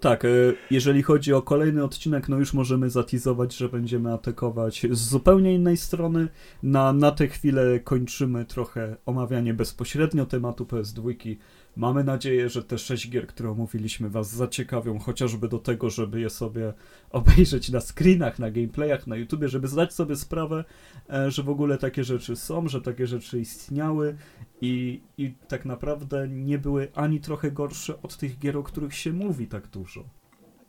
[0.00, 0.28] Tak, e,
[0.70, 5.76] jeżeli chodzi o kolejny odcinek, no już możemy zatizować, że będziemy atakować z zupełnie innej
[5.76, 6.28] strony.
[6.62, 11.36] Na, na tę chwilę kończymy trochę omawianie bezpośrednio tematu PS2
[11.76, 16.30] Mamy nadzieję, że te sześć gier, które omówiliśmy, Was zaciekawią, chociażby do tego, żeby je
[16.30, 16.72] sobie
[17.10, 20.64] obejrzeć na screenach, na gameplayach, na YouTubie, żeby zdać sobie sprawę,
[21.10, 24.16] e, że w ogóle takie rzeczy są, że takie rzeczy istniały
[24.60, 29.12] i, i tak naprawdę nie były ani trochę gorsze od tych gier, o których się
[29.12, 30.04] mówi tak dużo.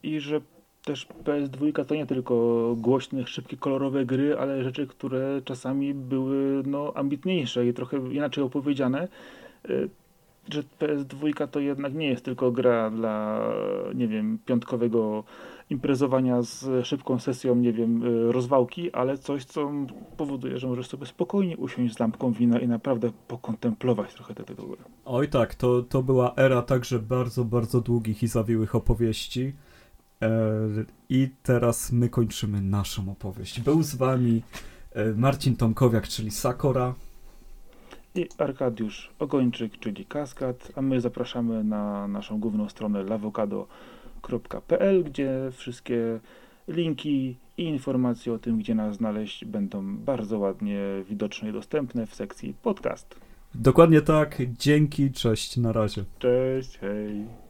[0.04, 0.42] I że
[0.86, 6.94] też PS2 to nie tylko głośne, szybkie, kolorowe gry, ale rzeczy, które czasami były no,
[6.96, 9.08] ambitniejsze i trochę inaczej opowiedziane
[9.66, 9.70] e,
[10.50, 13.42] że PS2 to jednak nie jest tylko gra dla,
[13.96, 15.24] nie wiem, piątkowego
[15.70, 19.72] imprezowania z szybką sesją, nie wiem, y, rozwałki, ale coś, co
[20.18, 24.78] powoduje, że możesz sobie spokojnie usiąść z lampką wina i naprawdę pokontemplować trochę te tytuły.
[25.06, 29.54] Oj tak, to, to była era także bardzo, bardzo długich i zawiłych opowieści.
[30.22, 30.30] E,
[31.10, 33.62] I teraz my kończymy naszą opowieść.
[33.62, 34.42] Był z wami
[34.92, 36.94] e, Marcin Tomkowiak, czyli Sakora
[38.16, 46.20] i Arkadiusz Ogończyk, czyli Kaskad, a my zapraszamy na naszą główną stronę lawokado.pl, gdzie wszystkie
[46.68, 50.80] linki i informacje o tym, gdzie nas znaleźć, będą bardzo ładnie
[51.10, 53.16] widoczne i dostępne w sekcji podcast.
[53.56, 54.42] Dokładnie tak.
[54.60, 56.04] Dzięki, cześć, na razie.
[56.20, 57.45] Cześć, hej.